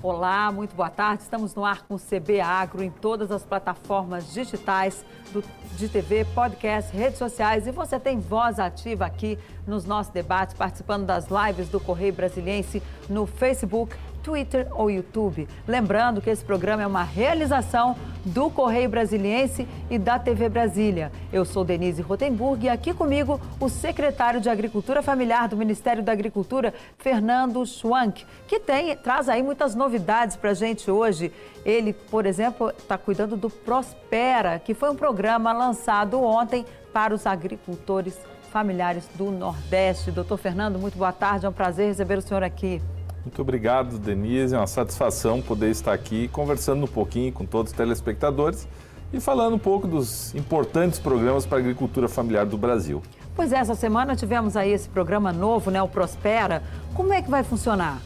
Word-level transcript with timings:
Olá, 0.00 0.52
muito 0.52 0.76
boa 0.76 0.88
tarde. 0.88 1.24
Estamos 1.24 1.56
no 1.56 1.64
ar 1.64 1.82
com 1.82 1.96
o 1.96 1.98
CB 1.98 2.40
Agro 2.40 2.84
em 2.84 2.90
todas 2.90 3.32
as 3.32 3.44
plataformas 3.44 4.32
digitais 4.32 5.04
do, 5.32 5.42
de 5.76 5.88
TV, 5.88 6.24
podcast, 6.24 6.96
redes 6.96 7.18
sociais. 7.18 7.66
E 7.66 7.72
você 7.72 7.98
tem 7.98 8.20
voz 8.20 8.60
ativa 8.60 9.04
aqui 9.04 9.36
nos 9.66 9.84
nossos 9.84 10.12
debates, 10.12 10.54
participando 10.54 11.04
das 11.04 11.26
lives 11.28 11.68
do 11.68 11.80
Correio 11.80 12.12
Brasiliense 12.12 12.80
no 13.08 13.26
Facebook, 13.26 13.96
Twitter 14.22 14.66
ou 14.72 14.90
YouTube. 14.90 15.48
Lembrando 15.66 16.20
que 16.20 16.30
esse 16.30 16.44
programa 16.44 16.82
é 16.82 16.86
uma 16.86 17.02
realização 17.02 17.96
do 18.24 18.50
Correio 18.50 18.88
Brasiliense 18.88 19.66
e 19.88 19.98
da 19.98 20.18
TV 20.18 20.48
Brasília. 20.48 21.10
Eu 21.32 21.44
sou 21.44 21.64
Denise 21.64 22.02
Rotenburg 22.02 22.66
e 22.66 22.68
aqui 22.68 22.92
comigo 22.92 23.40
o 23.58 23.68
secretário 23.68 24.40
de 24.40 24.48
Agricultura 24.48 25.02
Familiar 25.02 25.48
do 25.48 25.56
Ministério 25.56 26.02
da 26.02 26.12
Agricultura, 26.12 26.74
Fernando 26.98 27.64
Schwank, 27.64 28.26
que 28.46 28.60
tem, 28.60 28.94
traz 28.96 29.28
aí 29.28 29.42
muitas 29.42 29.74
novidades 29.74 30.36
para 30.36 30.50
a 30.50 30.54
gente 30.54 30.90
hoje. 30.90 31.32
Ele, 31.64 31.92
por 31.92 32.26
exemplo, 32.26 32.70
está 32.70 32.98
cuidando 32.98 33.36
do 33.36 33.48
Prospera, 33.48 34.58
que 34.58 34.74
foi 34.74 34.90
um 34.90 34.96
programa 34.96 35.52
lançado 35.52 36.22
ontem 36.22 36.64
para 36.92 37.14
os 37.14 37.26
agricultores 37.26 38.18
familiares 38.50 39.08
do 39.14 39.30
Nordeste. 39.30 40.10
Doutor 40.10 40.38
Fernando, 40.38 40.78
muito 40.78 40.96
boa 40.98 41.12
tarde, 41.12 41.46
é 41.46 41.48
um 41.48 41.52
prazer 41.52 41.88
receber 41.88 42.18
o 42.18 42.22
senhor 42.22 42.42
aqui. 42.42 42.82
Muito 43.28 43.42
obrigado, 43.42 43.98
Denise. 43.98 44.54
É 44.54 44.58
uma 44.58 44.66
satisfação 44.66 45.42
poder 45.42 45.68
estar 45.68 45.92
aqui 45.92 46.28
conversando 46.28 46.84
um 46.84 46.88
pouquinho 46.88 47.30
com 47.30 47.44
todos 47.44 47.70
os 47.70 47.76
telespectadores 47.76 48.66
e 49.12 49.20
falando 49.20 49.52
um 49.52 49.58
pouco 49.58 49.86
dos 49.86 50.34
importantes 50.34 50.98
programas 50.98 51.44
para 51.44 51.58
a 51.58 51.60
agricultura 51.60 52.08
familiar 52.08 52.46
do 52.46 52.56
Brasil. 52.56 53.02
Pois 53.36 53.52
é, 53.52 53.56
essa 53.56 53.74
semana 53.74 54.16
tivemos 54.16 54.56
aí 54.56 54.72
esse 54.72 54.88
programa 54.88 55.30
novo, 55.30 55.70
né, 55.70 55.80
o 55.82 55.86
Prospera. 55.86 56.62
Como 56.94 57.12
é 57.12 57.20
que 57.20 57.30
vai 57.30 57.44
funcionar? 57.44 58.00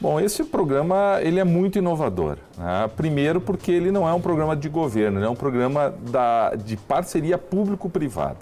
Bom, 0.00 0.18
esse 0.18 0.42
programa 0.42 1.18
ele 1.20 1.38
é 1.38 1.44
muito 1.44 1.76
inovador. 1.76 2.38
Né? 2.56 2.88
Primeiro 2.96 3.42
porque 3.42 3.70
ele 3.70 3.92
não 3.92 4.08
é 4.08 4.14
um 4.14 4.20
programa 4.20 4.56
de 4.56 4.70
governo, 4.70 5.18
ele 5.18 5.26
é 5.26 5.30
um 5.30 5.36
programa 5.36 5.94
da, 6.10 6.54
de 6.54 6.74
parceria 6.78 7.36
público-privada. 7.36 8.38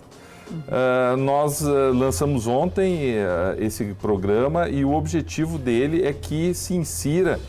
Uh, 0.50 1.16
nós 1.16 1.60
uh, 1.60 1.92
lançamos 1.92 2.46
ontem 2.46 3.16
uh, 3.16 3.56
esse 3.58 3.84
programa 3.94 4.68
e 4.68 4.84
o 4.84 4.92
objetivo 4.92 5.58
dele 5.58 6.06
é 6.06 6.12
que 6.12 6.54
se 6.54 6.74
insira 6.74 7.40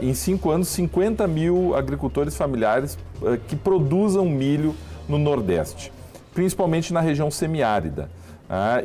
em 0.00 0.14
cinco 0.14 0.50
anos 0.50 0.68
50 0.68 1.26
mil 1.26 1.76
agricultores 1.76 2.34
familiares 2.34 2.96
que 3.46 3.54
produzam 3.54 4.24
milho 4.24 4.74
no 5.06 5.18
Nordeste, 5.18 5.92
principalmente 6.32 6.94
na 6.94 7.00
região 7.02 7.30
semiárida. 7.30 8.08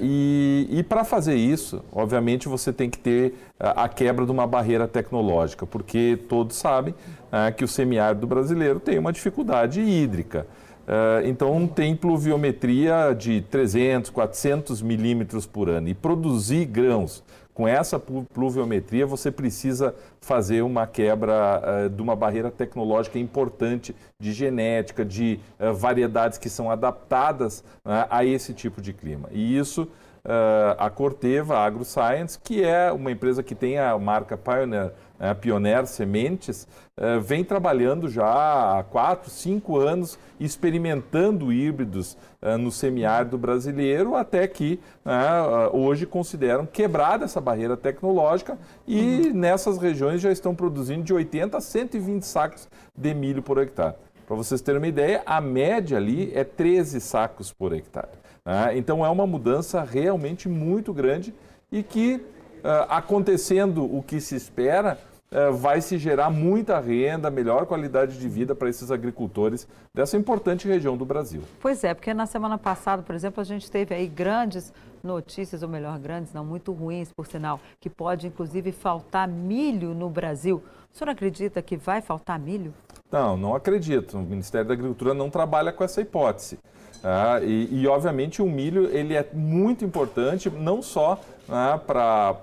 e, 0.02 0.68
e 0.70 0.84
para 0.84 1.06
fazer 1.06 1.36
isso, 1.36 1.82
obviamente, 1.94 2.50
você 2.50 2.74
tem 2.74 2.90
que 2.90 2.98
ter 2.98 3.36
a 3.58 3.88
quebra 3.88 4.26
de 4.26 4.32
uma 4.34 4.46
barreira 4.46 4.86
tecnológica, 4.86 5.66
porque 5.66 6.20
todos 6.28 6.58
sabem 6.58 6.94
que 7.56 7.64
o 7.64 7.70
semiárido 7.70 8.28
brasileiro 8.28 8.82
tem 8.82 9.00
uma 9.00 9.14
dificuldade 9.14 9.80
hídrica. 9.80 10.46
Uh, 10.86 11.26
então 11.26 11.68
tem 11.68 11.96
pluviometria 11.96 13.16
de 13.18 13.42
300, 13.42 14.12
400 14.12 14.82
milímetros 14.82 15.46
por 15.46 15.68
ano. 15.68 15.90
E 15.90 15.94
produzir 15.94 16.66
grãos 16.66 17.24
com 17.56 17.68
essa 17.68 17.98
pluviometria, 17.98 19.08
você 19.08 19.32
precisa 19.32 19.96
fazer 20.20 20.62
uma 20.62 20.86
quebra 20.86 21.86
uh, 21.86 21.90
de 21.90 22.02
uma 22.02 22.16
barreira 22.16 22.52
tecnológica 22.52 23.18
importante 23.18 23.96
de 24.20 24.32
genética, 24.32 25.04
de 25.04 25.40
uh, 25.60 25.74
variedades 25.74 26.38
que 26.38 26.50
são 26.50 26.70
adaptadas 26.70 27.64
a 28.10 28.24
esse 28.24 28.54
tipo 28.54 28.82
de 28.82 28.94
clima. 28.94 29.30
E 29.32 29.58
isso 29.58 29.88
a 30.80 30.90
Corteva 30.90 31.60
AgroScience, 31.60 32.40
que 32.44 32.64
é 32.64 32.92
uma 32.92 33.12
empresa 33.12 33.44
que 33.44 33.54
tem 33.54 33.78
a 33.78 33.96
marca 34.00 34.36
Pioneer 34.36 34.92
né, 35.20 35.34
Pioneer 35.34 35.86
Sementes, 35.86 36.68
uh, 36.98 37.20
vem 37.22 37.44
trabalhando 37.44 38.10
já 38.10 38.80
há 38.80 38.84
quatro, 38.84 39.30
cinco 39.30 39.78
anos, 39.78 40.20
experimentando 40.40 41.52
híbridos 41.52 42.18
uh, 42.42 42.58
no 42.58 42.72
semiárido 42.72 43.38
brasileiro, 43.38 44.16
até 44.16 44.48
que 44.48 44.80
uh, 45.06 45.76
hoje 45.76 46.06
consideram 46.06 46.66
quebrada 46.66 47.26
essa 47.26 47.40
barreira 47.40 47.78
tecnológica 47.78 48.58
e 48.88 49.28
uhum. 49.28 49.34
nessas 49.34 49.78
regiões 49.78 50.22
já 50.22 50.32
estão 50.32 50.54
produzindo 50.54 51.04
de 51.04 51.14
80 51.14 51.58
a 51.58 51.62
120 51.62 52.24
sacos 52.24 52.68
de 52.96 53.14
milho 53.14 53.42
por 53.42 53.58
hectare. 53.58 53.96
Para 54.28 54.36
vocês 54.36 54.60
terem 54.60 54.80
uma 54.80 54.88
ideia, 54.88 55.22
a 55.26 55.40
média 55.40 55.98
ali 55.98 56.32
é 56.34 56.44
13 56.44 57.00
sacos 57.00 57.54
por 57.54 57.74
hectare. 57.74 58.10
Né? 58.44 58.78
Então 58.78 59.06
é 59.06 59.10
uma 59.10 59.28
mudança 59.28 59.84
realmente 59.84 60.50
muito 60.50 60.92
grande 60.92 61.34
e 61.72 61.84
que 61.84 62.26
acontecendo 62.90 63.84
o 63.84 64.02
que 64.02 64.20
se 64.20 64.36
espera, 64.36 64.98
uh, 65.32 65.54
vai 65.54 65.82
se 65.82 65.98
gerar 65.98 66.30
muita 66.30 66.80
renda, 66.80 67.30
melhor 67.30 67.66
qualidade 67.66 68.18
de 68.18 68.28
vida 68.28 68.56
para 68.56 68.70
esses 68.70 68.92
agricultores 68.92 69.68
dessa 69.94 70.18
importante 70.18 70.68
região 70.68 70.98
do 70.98 71.06
Brasil. 71.06 71.42
Pois 71.62 71.84
é, 71.84 71.94
porque 71.94 72.14
na 72.14 72.26
semana 72.26 72.58
passada, 72.58 73.02
por 73.02 73.16
exemplo, 73.16 73.42
a 73.42 73.44
gente 73.44 73.70
teve 73.70 73.94
aí 73.94 74.08
grandes 74.08 74.74
notícias, 75.04 75.62
ou 75.62 75.70
melhor, 75.70 76.00
grandes, 76.00 76.34
não 76.34 76.44
muito 76.44 76.72
ruins, 76.72 77.12
por 77.16 77.28
sinal, 77.28 77.60
que 77.80 77.90
pode 77.90 78.28
inclusive 78.28 78.72
faltar 78.72 79.28
milho 79.28 79.94
no 79.94 80.10
Brasil. 80.10 80.64
O 80.94 80.98
senhor 80.98 81.12
acredita 81.12 81.62
que 81.62 81.78
vai 81.78 82.02
faltar 82.02 82.40
milho? 82.40 82.74
Não, 83.12 83.38
não 83.38 83.56
acredito. 83.56 84.18
O 84.18 84.22
Ministério 84.22 84.68
da 84.68 84.74
Agricultura 84.74 85.14
não 85.14 85.30
trabalha 85.30 85.72
com 85.72 85.84
essa 85.84 86.02
hipótese. 86.02 86.58
Ah, 87.04 87.40
e, 87.44 87.70
e, 87.72 87.88
obviamente, 87.88 88.42
o 88.42 88.48
milho 88.48 88.86
ele 88.86 89.14
é 89.14 89.28
muito 89.32 89.86
importante, 89.86 90.50
não 90.50 90.82
só 90.82 91.20
ah, 91.48 91.80
para 91.86 92.36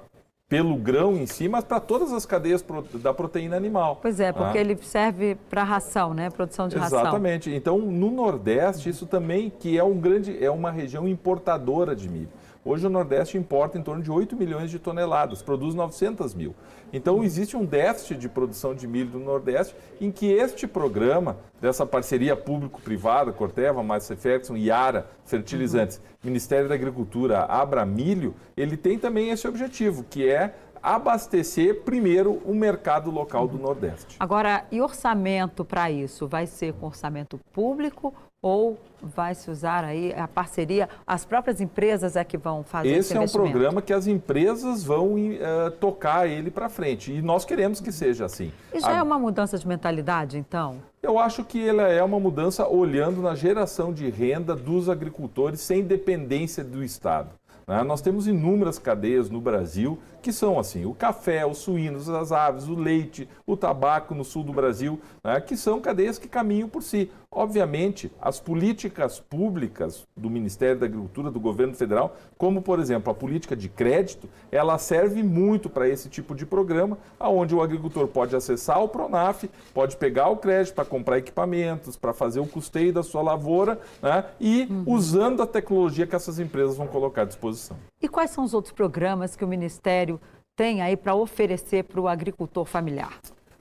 pelo 0.53 0.77
grão 0.77 1.17
em 1.17 1.25
si, 1.27 1.49
mas 1.49 1.65
para 1.65 1.81
todas 1.81 2.13
as 2.13 2.27
cadeias 2.27 2.63
da 2.97 3.15
proteína 3.15 3.57
animal. 3.57 3.99
Pois 4.03 4.21
é, 4.21 4.31
porque 4.33 4.59
ah. 4.59 4.61
ele 4.61 4.77
serve 4.83 5.35
para 5.49 5.65
ração, 5.65 6.13
né? 6.13 6.29
Produção 6.29 6.69
de 6.69 6.75
Exatamente. 6.75 6.95
ração. 6.95 7.09
Exatamente. 7.09 7.51
Então, 7.51 7.79
no 7.79 8.11
Nordeste, 8.11 8.91
isso 8.91 9.07
também 9.07 9.51
que 9.51 9.79
é 9.79 9.83
um 9.83 9.97
grande, 9.99 10.45
é 10.45 10.51
uma 10.51 10.71
região 10.71 11.09
importadora 11.09 11.97
de 11.97 12.07
milho. 12.07 12.29
Hoje 12.65 12.87
o 12.87 12.91
Nordeste 12.91 13.37
importa 13.37 13.77
em 13.77 13.83
torno 13.83 14.01
de 14.01 14.11
8 14.11 14.37
milhões 14.37 14.71
de 14.71 14.79
toneladas, 14.79 15.43
produz 15.43 15.75
900 15.75 16.33
mil. 16.33 16.55
Então 16.93 17.25
existe 17.25 17.57
um 17.57 17.65
déficit 17.65 18.17
de 18.17 18.29
produção 18.29 18.73
de 18.73 18.87
milho 18.87 19.19
no 19.19 19.25
Nordeste 19.25 19.75
em 20.01 20.13
que 20.13 20.31
este 20.31 20.69
programa, 20.69 21.39
dessa 21.61 21.85
parceria 21.85 22.37
público-privada, 22.37 23.33
Corteva, 23.33 23.83
Márcia 23.83 24.17
Ferguson, 24.17 24.57
Iara, 24.57 25.11
Fertilizantes, 25.25 25.97
uhum. 25.97 26.03
Ministério 26.23 26.69
da 26.69 26.77
Agricultura, 26.77 27.41
Abra 27.41 27.85
Milho, 27.85 28.33
ele 28.57 28.77
tem 28.77 28.97
também 28.97 29.31
esse 29.31 29.49
objetivo, 29.49 30.05
que 30.05 30.29
é 30.29 30.55
abastecer 30.81 31.83
primeiro 31.83 32.41
o 32.45 32.55
mercado 32.55 33.11
local 33.11 33.49
do 33.49 33.59
Nordeste. 33.59 34.17
Agora, 34.21 34.65
e 34.71 34.81
orçamento 34.81 35.65
para 35.65 35.91
isso? 35.91 36.29
Vai 36.29 36.47
ser 36.47 36.75
com 36.75 36.87
orçamento 36.87 37.41
público 37.53 38.15
ou 38.43 38.77
vai 39.01 39.37
se 39.37 39.49
usar 39.49 39.85
aí 39.85 40.13
a 40.13 40.27
parceria? 40.27 40.89
As 41.07 41.25
próprias 41.25 41.61
empresas 41.61 42.17
é 42.17 42.25
que 42.25 42.37
vão 42.37 42.65
fazer 42.65 42.89
esse, 42.89 43.13
esse 43.13 43.17
é 43.17 43.21
um 43.21 43.29
programa 43.29 43.81
que 43.81 43.93
as 43.93 44.09
empresas 44.09 44.83
vão 44.83 45.15
uh, 45.15 45.71
tocar 45.79 46.29
ele 46.29 46.51
para 46.51 46.69
frente 46.69 47.13
e 47.13 47.23
nós 47.23 47.45
queremos 47.45 47.81
que 47.81 47.93
seja 47.93 48.25
assim. 48.25 48.53
E 48.75 48.81
já 48.81 48.95
a... 48.95 48.99
é 48.99 49.03
uma 49.03 49.19
mudança 49.19 49.57
de 49.57 49.67
mentalidade, 49.67 50.37
então? 50.37 50.77
Eu 51.01 51.21
acho 51.21 51.45
que 51.45 51.69
ela 51.69 51.85
é 51.85 52.03
uma 52.03 52.19
mudança 52.19 52.67
olhando 52.67 53.23
na 53.23 53.37
geração 53.37 53.93
de 53.93 54.11
renda 54.11 54.57
dos 54.57 54.89
agricultores 54.89 55.61
sem 55.61 55.85
dependência 55.85 56.65
do 56.65 56.83
Estado. 56.83 57.31
Né? 57.67 57.83
Nós 57.85 58.01
temos 58.01 58.27
inúmeras 58.27 58.79
cadeias 58.79 59.31
no 59.31 59.41
Brasil 59.41 59.99
que 60.23 60.33
são 60.33 60.59
assim: 60.59 60.87
o 60.87 60.95
café, 60.95 61.45
os 61.45 61.59
suínos, 61.59 62.09
as 62.09 62.33
aves, 62.33 62.69
o 62.69 62.75
leite, 62.75 63.29
o 63.47 63.57
tabaco 63.57 64.15
no 64.15 64.25
sul 64.25 64.45
do 64.45 64.53
Brasil, 64.53 65.01
né? 65.23 65.41
que 65.41 65.57
são 65.57 65.81
cadeias 65.81 66.19
que 66.19 66.29
caminham 66.29 66.69
por 66.69 66.83
si. 66.83 67.11
Obviamente, 67.35 68.13
as 68.21 68.39
políticas 68.39 69.19
públicas 69.19 70.07
do 70.15 70.29
Ministério 70.29 70.79
da 70.79 70.87
Agricultura, 70.87 71.31
do 71.31 71.41
governo 71.41 71.75
federal, 71.75 72.15
como 72.37 72.61
por 72.61 72.79
exemplo 72.79 73.11
a 73.11 73.15
política 73.15 73.57
de 73.57 73.71
crédito, 73.71 74.29
ela 74.51 74.77
serve 74.77 75.23
muito 75.23 75.71
para 75.71 75.89
esse 75.89 76.11
tipo 76.11 76.35
de 76.35 76.45
programa, 76.45 76.99
onde 77.19 77.55
o 77.55 77.63
agricultor 77.63 78.07
pode 78.07 78.37
acessar 78.37 78.83
o 78.83 78.89
Pronaf, 78.89 79.45
pode 79.73 79.97
pegar 79.97 80.29
o 80.29 80.37
crédito 80.37 80.75
para 80.75 80.85
comprar 80.85 81.19
equipamentos, 81.19 81.97
para 81.97 82.13
fazer 82.13 82.39
o 82.39 82.47
custeio 82.47 82.93
da 82.93 83.03
sua 83.03 83.23
lavoura 83.23 83.81
né? 84.03 84.27
e 84.39 84.69
uhum. 84.71 84.85
usando 84.87 85.43
a 85.43 85.47
tecnologia 85.47 86.07
que 86.07 86.15
essas 86.15 86.39
empresas 86.39 86.77
vão 86.77 86.87
colocar 86.87 87.23
à 87.23 87.25
disposição. 87.25 87.79
E 88.01 88.09
quais 88.09 88.31
são 88.31 88.45
os 88.45 88.53
outros 88.53 88.75
programas 88.75 89.35
que 89.35 89.45
o 89.45 89.49
Ministério 89.49 90.12
tem 90.57 90.83
aí 90.83 90.97
para 90.97 91.15
oferecer 91.15 91.85
para 91.85 92.01
o 92.01 92.09
agricultor 92.09 92.65
familiar? 92.65 93.19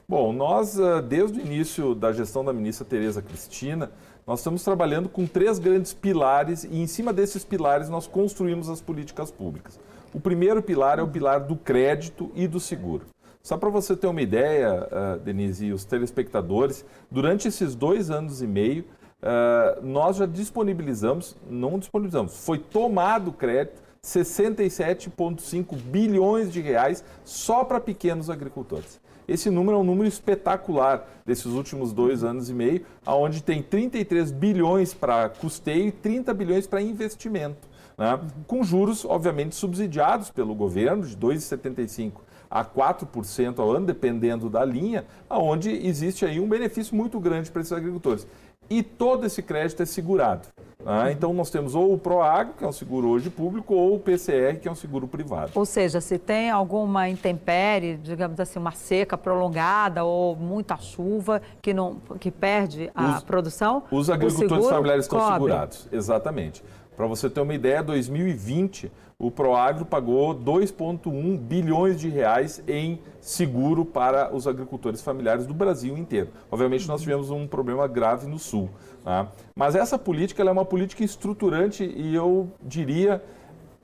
Bom, 0.07 0.33
nós, 0.33 0.79
ah, 0.79 1.01
desde 1.01 1.39
o 1.39 1.41
início 1.41 1.95
da 1.95 2.11
gestão 2.11 2.43
da 2.43 2.51
ministra 2.51 2.85
Tereza 2.85 3.21
Cristina, 3.21 3.91
nós 4.27 4.39
estamos 4.39 4.63
trabalhando 4.63 5.09
com 5.09 5.25
três 5.25 5.57
grandes 5.57 5.93
pilares 5.93 6.63
e 6.63 6.81
em 6.81 6.87
cima 6.87 7.13
desses 7.13 7.43
pilares 7.43 7.89
nós 7.89 8.07
construímos 8.07 8.69
as 8.69 8.81
políticas 8.81 9.31
públicas. 9.31 9.79
O 10.13 10.19
primeiro 10.19 10.61
pilar 10.61 10.99
é 10.99 11.01
o 11.01 11.07
pilar 11.07 11.39
do 11.39 11.55
crédito 11.55 12.29
e 12.35 12.47
do 12.47 12.59
seguro. 12.59 13.05
Só 13.41 13.57
para 13.57 13.69
você 13.69 13.95
ter 13.95 14.07
uma 14.07 14.21
ideia, 14.21 14.87
uh, 14.91 15.19
Denise 15.19 15.67
e 15.67 15.73
os 15.73 15.85
telespectadores, 15.85 16.85
durante 17.09 17.47
esses 17.47 17.73
dois 17.73 18.11
anos 18.11 18.41
e 18.41 18.47
meio, 18.47 18.83
uh, 19.23 19.81
nós 19.81 20.17
já 20.17 20.25
disponibilizamos, 20.25 21.35
não 21.49 21.79
disponibilizamos, 21.79 22.45
foi 22.45 22.59
tomado 22.59 23.31
crédito 23.31 23.81
67,5 24.03 25.75
bilhões 25.75 26.51
de 26.51 26.59
reais 26.59 27.03
só 27.23 27.63
para 27.63 27.79
pequenos 27.79 28.31
agricultores. 28.31 28.99
esse 29.27 29.49
número 29.51 29.77
é 29.77 29.79
um 29.79 29.83
número 29.83 30.09
espetacular 30.09 31.07
desses 31.23 31.45
últimos 31.45 31.93
dois 31.93 32.23
anos 32.23 32.49
e 32.49 32.53
meio, 32.53 32.83
onde 33.05 33.43
tem 33.43 33.61
33 33.61 34.31
bilhões 34.31 34.91
para 34.93 35.29
custeio 35.29 35.87
e 35.87 35.91
30 35.91 36.33
bilhões 36.33 36.65
para 36.65 36.81
investimento. 36.81 37.69
Né? 37.95 38.19
Com 38.47 38.63
juros, 38.63 39.05
obviamente, 39.05 39.53
subsidiados 39.55 40.31
pelo 40.31 40.55
governo, 40.55 41.05
de 41.05 41.15
2,75% 41.15 42.13
a 42.49 42.65
4% 42.65 43.59
ao 43.59 43.71
ano, 43.71 43.85
dependendo 43.85 44.49
da 44.49 44.65
linha, 44.65 45.05
onde 45.29 45.69
existe 45.69 46.25
aí 46.25 46.39
um 46.39 46.49
benefício 46.49 46.95
muito 46.95 47.19
grande 47.19 47.49
para 47.51 47.61
esses 47.61 47.71
agricultores. 47.71 48.27
E 48.69 48.81
todo 48.81 49.25
esse 49.25 49.41
crédito 49.41 49.83
é 49.83 49.85
segurado. 49.85 50.47
Né? 50.85 51.11
Então, 51.11 51.33
nós 51.33 51.49
temos 51.49 51.75
ou 51.75 51.93
o 51.93 51.97
Proagro, 51.97 52.53
que 52.57 52.63
é 52.63 52.67
um 52.67 52.71
seguro 52.71 53.07
hoje 53.07 53.29
público, 53.29 53.73
ou 53.73 53.95
o 53.95 53.99
PCR, 53.99 54.59
que 54.59 54.67
é 54.67 54.71
um 54.71 54.75
seguro 54.75 55.07
privado. 55.07 55.51
Ou 55.55 55.65
seja, 55.65 56.01
se 56.01 56.17
tem 56.17 56.49
alguma 56.49 57.09
intempérie, 57.09 57.97
digamos 57.97 58.39
assim, 58.39 58.59
uma 58.59 58.71
seca 58.71 59.17
prolongada 59.17 60.03
ou 60.03 60.35
muita 60.35 60.77
chuva 60.77 61.41
que, 61.61 61.73
não, 61.73 61.97
que 62.19 62.31
perde 62.31 62.91
a 62.95 63.17
os, 63.17 63.23
produção, 63.23 63.83
os 63.91 64.09
agricultores 64.09 64.67
familiares 64.67 65.05
estão 65.05 65.19
cobre. 65.19 65.33
segurados. 65.33 65.87
Exatamente. 65.91 66.63
Para 67.01 67.07
você 67.07 67.31
ter 67.31 67.41
uma 67.41 67.55
ideia, 67.55 67.81
2020 67.81 68.91
o 69.17 69.31
Proagro 69.31 69.83
pagou 69.83 70.35
2,1 70.35 71.35
bilhões 71.35 71.99
de 71.99 72.07
reais 72.07 72.63
em 72.67 72.99
seguro 73.19 73.83
para 73.83 74.31
os 74.31 74.45
agricultores 74.45 75.01
familiares 75.01 75.47
do 75.47 75.53
Brasil 75.55 75.97
inteiro. 75.97 76.29
Obviamente, 76.51 76.87
nós 76.87 77.01
tivemos 77.01 77.31
um 77.31 77.47
problema 77.47 77.87
grave 77.87 78.27
no 78.27 78.37
Sul. 78.37 78.69
Tá? 79.03 79.31
Mas 79.55 79.73
essa 79.73 79.97
política 79.97 80.43
é 80.43 80.51
uma 80.51 80.63
política 80.63 81.03
estruturante 81.03 81.83
e 81.83 82.13
eu 82.13 82.51
diria, 82.61 83.19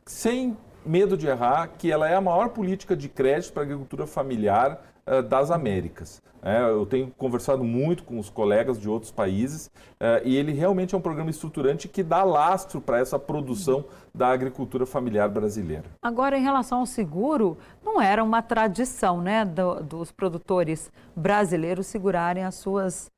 sem 0.05 0.55
medo 0.85 1.17
de 1.17 1.25
errar, 1.25 1.71
que 1.75 1.91
ela 1.91 2.07
é 2.07 2.13
a 2.13 2.21
maior 2.21 2.49
política 2.49 2.95
de 2.95 3.09
crédito 3.09 3.51
para 3.51 3.63
a 3.63 3.65
agricultura 3.65 4.05
familiar 4.05 4.79
uh, 5.07 5.21
das 5.23 5.51
Américas. 5.51 6.21
É, 6.41 6.61
eu 6.61 6.85
tenho 6.85 7.11
conversado 7.17 7.63
muito 7.63 8.03
com 8.03 8.19
os 8.19 8.29
colegas 8.29 8.79
de 8.79 8.87
outros 8.87 9.11
países 9.11 9.67
uh, 9.67 10.23
e 10.23 10.35
ele 10.35 10.53
realmente 10.53 10.93
é 10.93 10.97
um 10.97 11.01
programa 11.01 11.29
estruturante 11.29 11.87
que 11.87 12.03
dá 12.03 12.23
lastro 12.23 12.79
para 12.79 12.99
essa 12.99 13.17
produção 13.17 13.85
da 14.13 14.29
agricultura 14.29 14.85
familiar 14.85 15.27
brasileira. 15.29 15.85
Agora, 16.01 16.37
em 16.37 16.43
relação 16.43 16.79
ao 16.79 16.85
seguro, 16.85 17.57
não 17.83 18.01
era 18.01 18.23
uma 18.23 18.41
tradição 18.41 19.19
né, 19.21 19.43
do, 19.43 19.83
dos 19.83 20.11
produtores 20.11 20.91
brasileiros 21.15 21.87
segurarem 21.87 22.43
as 22.43 22.55
suas 22.55 23.11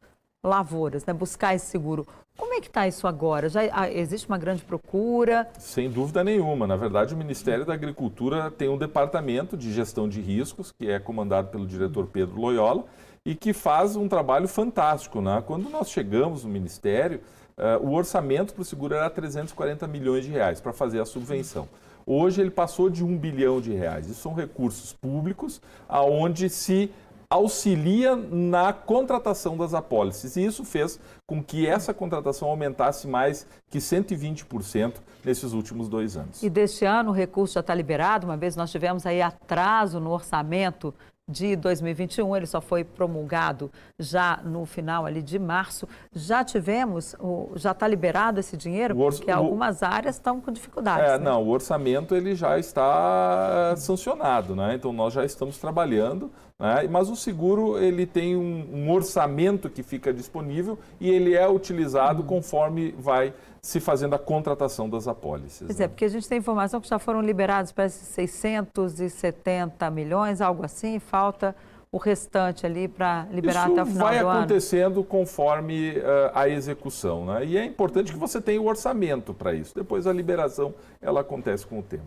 lavouras, 0.46 1.06
né, 1.06 1.14
buscar 1.14 1.56
esse 1.56 1.66
seguro. 1.66 2.08
Como 2.38 2.54
é 2.54 2.62
que 2.62 2.68
está 2.68 2.88
isso 2.88 3.06
agora? 3.06 3.50
Já 3.50 3.62
ah, 3.72 3.92
existe 3.92 4.28
uma 4.28 4.38
grande 4.38 4.64
procura? 4.64 5.50
Sem 5.60 5.90
dúvida 5.90 6.24
nenhuma. 6.24 6.66
Na 6.66 6.78
verdade, 6.78 7.14
o 7.14 7.18
Ministério 7.18 7.66
da 7.66 7.74
Agricultura 7.74 8.50
tem 8.50 8.70
um 8.70 8.78
departamento 8.78 9.58
de 9.58 9.74
gestão 9.74 10.08
de 10.08 10.22
riscos, 10.22 10.72
que 10.72 10.90
é 10.90 11.00
comandado 11.00 11.50
pelo 11.50 11.68
diretor 11.68 12.08
Pedro 12.08 12.40
Loyola, 12.40 12.86
e 13.26 13.36
que 13.36 13.52
faz 13.52 13.98
um 13.98 14.08
trabalho 14.08 14.48
fantástico. 14.48 15.20
Né? 15.20 15.44
Quando 15.46 15.70
nós 15.70 15.90
chegamos 15.90 16.46
no 16.46 16.50
Ministério, 16.50 17.20
uh, 17.58 17.86
o 17.86 17.94
orçamento 17.94 18.54
para 18.54 18.62
o 18.62 18.66
seguro 18.66 18.96
era 18.96 19.10
340 19.10 19.86
milhões 19.88 20.24
de 20.24 20.32
reais 20.32 20.62
para 20.62 20.72
fazer 20.72 21.02
a 21.02 21.06
subvenção. 21.06 21.68
Hoje 22.06 22.40
ele 22.40 22.50
passou 22.50 22.90
de 22.90 23.04
um 23.04 23.18
bilhão 23.18 23.60
de 23.60 23.74
reais. 23.74 24.10
Isso 24.10 24.22
são 24.22 24.34
recursos 24.34 24.94
públicos, 24.94 25.62
aonde 25.88 26.50
se 26.50 26.90
auxilia 27.32 28.16
na 28.16 28.74
contratação 28.74 29.56
das 29.56 29.76
apólices. 29.76 30.36
E 30.36 30.44
isso 30.44 30.66
fez 30.66 31.00
com 31.28 31.44
que 31.44 31.68
essa 31.68 31.94
contratação 31.94 32.50
aumentasse 32.50 33.08
mais 33.08 33.46
que 33.70 33.78
120% 33.78 34.96
nesses 35.24 35.54
últimos 35.54 35.88
dois 35.88 36.18
anos. 36.18 36.42
E 36.42 36.50
deste 36.50 36.86
ano 36.86 37.12
o 37.12 37.14
recurso 37.14 37.54
já 37.54 37.60
está 37.60 37.76
liberado, 37.76 38.26
uma 38.26 38.36
vez 38.36 38.56
nós 38.56 38.72
tivemos 38.72 39.06
aí 39.06 39.22
atraso 39.22 40.00
no 40.00 40.10
orçamento 40.10 40.94
de 41.30 41.56
2021, 41.56 42.36
ele 42.36 42.48
só 42.48 42.60
foi 42.60 42.84
promulgado 42.84 43.72
já 44.00 44.40
no 44.44 44.66
final 44.66 45.06
ali 45.06 45.22
de 45.22 45.38
março. 45.38 45.88
Já 46.12 46.44
tivemos, 46.44 47.16
já 47.56 47.72
está 47.72 47.88
liberado 47.88 48.40
esse 48.40 48.58
dinheiro? 48.58 48.96
Porque 48.96 49.30
algumas 49.30 49.84
áreas 49.84 50.16
estão 50.16 50.42
com 50.42 50.52
dificuldades. 50.52 51.08
É, 51.08 51.18
né? 51.20 51.26
não, 51.26 51.44
o 51.44 51.50
orçamento 51.50 52.16
ele 52.16 52.34
já 52.34 52.58
está 52.58 53.76
sancionado, 53.78 54.56
né? 54.56 54.74
Então 54.74 54.92
nós 54.92 55.14
já 55.14 55.24
estamos 55.24 55.60
trabalhando, 55.60 56.32
né? 56.60 56.88
Mas 56.90 57.10
o 57.10 57.16
seguro 57.16 57.80
ele 57.80 58.06
tem 58.06 58.36
um, 58.36 58.68
um 58.74 58.92
orçamento 58.92 59.70
que 59.70 59.82
fica 59.82 60.14
disponível 60.14 60.78
e 61.00 61.10
ele 61.10 61.34
é 61.34 61.48
utilizado 61.48 62.22
uhum. 62.22 62.28
conforme 62.28 62.94
vai 62.98 63.34
se 63.62 63.80
fazendo 63.80 64.16
a 64.16 64.20
contratação 64.20 64.90
das 64.90 65.08
apólices. 65.08 65.68
Pois 65.68 65.80
é, 65.80 65.84
né? 65.84 65.86
é, 65.86 65.88
porque 65.88 66.06
a 66.06 66.10
gente 66.10 66.28
tem 66.28 66.38
informação 66.38 66.82
que 66.82 66.88
já 66.88 67.00
foram 67.00 67.22
liberados 67.22 67.72
para 67.72 67.88
670 67.88 69.90
milhões, 69.90 70.42
algo 70.42 70.66
assim, 70.66 70.96
e 70.96 71.00
falta 71.00 71.56
o 71.92 71.98
restante 71.98 72.66
ali 72.66 72.88
para 72.88 73.28
liberar 73.32 73.64
Isso 73.64 73.72
até 73.72 73.82
o 73.82 73.86
final 73.86 74.08
do 74.08 74.14
ano. 74.14 74.26
vai 74.26 74.38
acontecendo 74.38 75.04
conforme 75.04 75.98
uh, 75.98 76.02
a 76.36 76.48
execução, 76.48 77.26
né? 77.26 77.46
E 77.46 77.58
é 77.58 77.66
importante 77.66 78.14
que 78.14 78.18
você 78.18 78.40
tenha 78.40 78.62
o 78.62 78.68
orçamento 78.68 79.34
para 79.34 79.54
isso. 79.54 79.74
Depois 79.74 80.06
a 80.06 80.14
liberação 80.14 80.74
ela 81.02 81.22
acontece 81.22 81.66
com 81.66 81.80
o 81.80 81.84
tempo. 81.84 82.06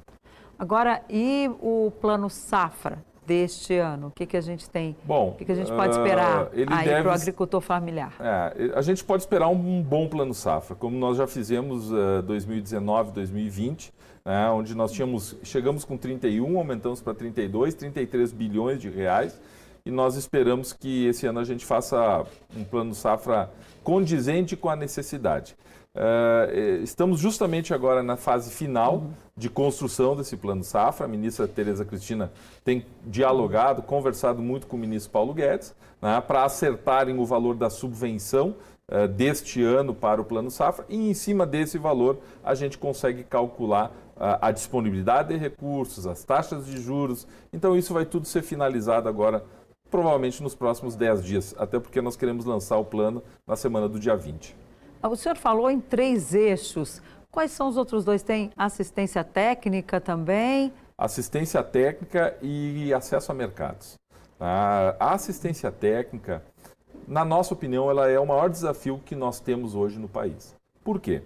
Agora, 0.56 1.02
e 1.10 1.50
o 1.60 1.92
plano 2.00 2.30
safra? 2.30 3.02
Deste 3.26 3.76
ano? 3.76 4.08
O 4.08 4.10
que, 4.10 4.26
que 4.26 4.36
a 4.36 4.40
gente 4.40 4.68
tem? 4.68 4.96
Bom, 5.04 5.30
o 5.30 5.32
que, 5.34 5.44
que 5.44 5.52
a 5.52 5.54
gente 5.54 5.72
pode 5.72 5.96
esperar 5.96 6.44
uh, 6.44 6.50
aí 6.68 6.84
deve... 6.84 7.02
para 7.02 7.10
o 7.10 7.14
agricultor 7.14 7.60
familiar? 7.60 8.14
É, 8.20 8.72
a 8.74 8.82
gente 8.82 9.04
pode 9.04 9.22
esperar 9.22 9.48
um 9.48 9.82
bom 9.82 10.08
plano 10.08 10.34
safra, 10.34 10.74
como 10.76 10.96
nós 10.96 11.16
já 11.16 11.26
fizemos 11.26 11.90
uh, 11.90 12.22
2019, 12.22 13.12
2020, 13.12 13.92
né, 14.24 14.50
onde 14.50 14.74
nós 14.74 14.92
tínhamos, 14.92 15.36
chegamos 15.42 15.84
com 15.84 15.96
31, 15.96 16.58
aumentamos 16.58 17.00
para 17.00 17.14
32, 17.14 17.74
33 17.74 18.32
bilhões 18.32 18.80
de 18.80 18.88
reais 18.88 19.40
e 19.84 19.90
nós 19.90 20.16
esperamos 20.16 20.72
que 20.72 21.06
esse 21.06 21.26
ano 21.26 21.40
a 21.40 21.44
gente 21.44 21.66
faça 21.66 22.24
um 22.56 22.62
plano 22.62 22.94
safra 22.94 23.50
condizente 23.82 24.56
com 24.56 24.68
a 24.68 24.76
necessidade. 24.76 25.56
Uh, 25.94 26.82
estamos 26.82 27.20
justamente 27.20 27.74
agora 27.74 28.02
na 28.02 28.16
fase 28.16 28.50
final 28.50 28.94
uhum. 28.94 29.10
de 29.36 29.50
construção 29.50 30.16
desse 30.16 30.36
plano 30.38 30.64
safra. 30.64 31.04
A 31.04 31.08
ministra 31.08 31.46
Tereza 31.46 31.84
Cristina 31.84 32.32
tem 32.64 32.86
dialogado, 33.04 33.82
conversado 33.82 34.40
muito 34.40 34.66
com 34.66 34.76
o 34.76 34.80
ministro 34.80 35.12
Paulo 35.12 35.34
Guedes 35.34 35.74
né, 36.00 36.18
para 36.22 36.44
acertarem 36.44 37.18
o 37.18 37.26
valor 37.26 37.54
da 37.54 37.68
subvenção 37.68 38.56
uh, 38.90 39.06
deste 39.06 39.62
ano 39.62 39.94
para 39.94 40.20
o 40.20 40.24
plano 40.24 40.50
safra 40.50 40.86
e 40.88 41.10
em 41.10 41.12
cima 41.12 41.44
desse 41.44 41.76
valor 41.76 42.18
a 42.42 42.54
gente 42.54 42.78
consegue 42.78 43.22
calcular 43.22 43.88
uh, 44.16 44.38
a 44.40 44.50
disponibilidade 44.50 45.28
de 45.28 45.36
recursos, 45.36 46.06
as 46.06 46.24
taxas 46.24 46.64
de 46.64 46.80
juros. 46.80 47.26
Então 47.52 47.76
isso 47.76 47.92
vai 47.92 48.06
tudo 48.06 48.26
ser 48.26 48.40
finalizado 48.40 49.10
agora 49.10 49.44
provavelmente 49.90 50.42
nos 50.42 50.54
próximos 50.54 50.96
10 50.96 51.22
dias, 51.22 51.54
até 51.58 51.78
porque 51.78 52.00
nós 52.00 52.16
queremos 52.16 52.46
lançar 52.46 52.78
o 52.78 52.84
plano 52.84 53.22
na 53.46 53.56
semana 53.56 53.86
do 53.86 54.00
dia 54.00 54.16
20. 54.16 54.61
O 55.02 55.16
senhor 55.16 55.36
falou 55.36 55.70
em 55.70 55.80
três 55.80 56.32
eixos. 56.32 57.02
Quais 57.30 57.50
são 57.50 57.68
os 57.68 57.76
outros 57.76 58.04
dois? 58.04 58.22
Tem 58.22 58.52
assistência 58.56 59.24
técnica 59.24 60.00
também? 60.00 60.72
Assistência 60.96 61.62
técnica 61.62 62.36
e 62.40 62.94
acesso 62.94 63.32
a 63.32 63.34
mercados. 63.34 63.98
A 64.38 65.12
assistência 65.12 65.70
técnica, 65.72 66.42
na 67.06 67.24
nossa 67.24 67.52
opinião, 67.54 67.90
ela 67.90 68.08
é 68.08 68.18
o 68.18 68.26
maior 68.26 68.48
desafio 68.48 69.00
que 69.04 69.16
nós 69.16 69.40
temos 69.40 69.74
hoje 69.74 69.98
no 69.98 70.08
país. 70.08 70.54
Por 70.84 71.00
quê? 71.00 71.22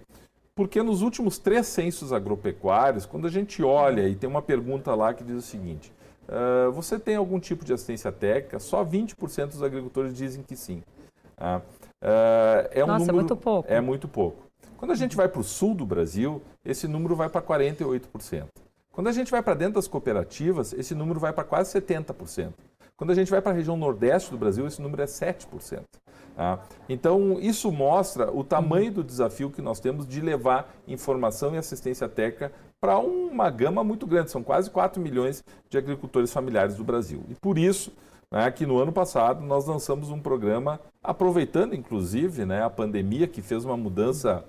Porque 0.55 0.81
nos 0.81 1.03
últimos 1.03 1.37
três 1.37 1.67
censos 1.67 2.11
agropecuários, 2.11 3.05
quando 3.05 3.27
a 3.27 3.29
gente 3.29 3.63
olha 3.63 4.07
e 4.07 4.15
tem 4.15 4.27
uma 4.27 4.41
pergunta 4.41 4.95
lá 4.95 5.13
que 5.13 5.23
diz 5.23 5.35
o 5.35 5.41
seguinte: 5.41 5.93
uh, 6.27 6.71
você 6.71 6.97
tem 6.97 7.15
algum 7.15 7.39
tipo 7.39 7.63
de 7.63 7.73
assistência 7.73 8.11
técnica? 8.11 8.59
Só 8.59 8.83
20% 8.83 9.47
dos 9.47 9.61
agricultores 9.61 10.15
dizem 10.15 10.41
que 10.41 10.55
sim. 10.55 10.81
Uh, 11.37 11.61
Uh, 12.03 12.67
é 12.71 12.83
um 12.83 12.87
Nossa, 12.87 13.05
é 13.05 13.07
número, 13.07 13.09
é 13.09 13.13
muito 13.13 13.35
pouco. 13.35 13.73
É 13.73 13.81
muito 13.81 14.07
pouco. 14.07 14.43
Quando 14.77 14.91
a 14.91 14.95
gente 14.95 15.15
vai 15.15 15.27
para 15.27 15.41
o 15.41 15.43
sul 15.43 15.73
do 15.73 15.85
Brasil, 15.85 16.41
esse 16.63 16.87
número 16.87 17.15
vai 17.15 17.29
para 17.29 17.41
48%. 17.41 18.45
Quando 18.91 19.07
a 19.07 19.11
gente 19.11 19.31
vai 19.31 19.41
para 19.41 19.53
dentro 19.53 19.75
das 19.75 19.87
cooperativas, 19.87 20.73
esse 20.73 20.95
número 20.95 21.19
vai 21.19 21.33
para 21.33 21.43
quase 21.43 21.71
70%. 21.79 22.53
Quando 22.95 23.11
a 23.11 23.15
gente 23.15 23.29
vai 23.29 23.41
para 23.41 23.51
a 23.51 23.55
região 23.55 23.77
nordeste 23.77 24.31
do 24.31 24.37
Brasil, 24.37 24.65
esse 24.65 24.81
número 24.81 25.03
é 25.03 25.05
7%. 25.05 25.83
Tá? 26.35 26.59
Então, 26.89 27.39
isso 27.39 27.71
mostra 27.71 28.31
o 28.31 28.43
tamanho 28.43 28.91
do 28.91 29.03
desafio 29.03 29.49
que 29.49 29.61
nós 29.61 29.79
temos 29.79 30.07
de 30.07 30.21
levar 30.21 30.71
informação 30.87 31.53
e 31.53 31.57
assistência 31.57 32.07
técnica 32.07 32.51
para 32.79 32.97
uma 32.99 33.49
gama 33.49 33.83
muito 33.83 34.05
grande. 34.05 34.31
São 34.31 34.43
quase 34.43 34.69
4 34.69 35.01
milhões 35.01 35.43
de 35.69 35.77
agricultores 35.77 36.31
familiares 36.31 36.75
do 36.75 36.83
Brasil. 36.83 37.23
E 37.29 37.35
por 37.35 37.57
isso, 37.57 37.91
né, 38.31 38.49
que 38.51 38.65
no 38.65 38.77
ano 38.77 38.91
passado 38.91 39.43
nós 39.43 39.65
lançamos 39.65 40.09
um 40.09 40.19
programa, 40.19 40.79
aproveitando 41.03 41.75
inclusive 41.75 42.45
né, 42.45 42.63
a 42.63 42.69
pandemia, 42.69 43.27
que 43.27 43.41
fez 43.41 43.63
uma 43.63 43.77
mudança 43.77 44.43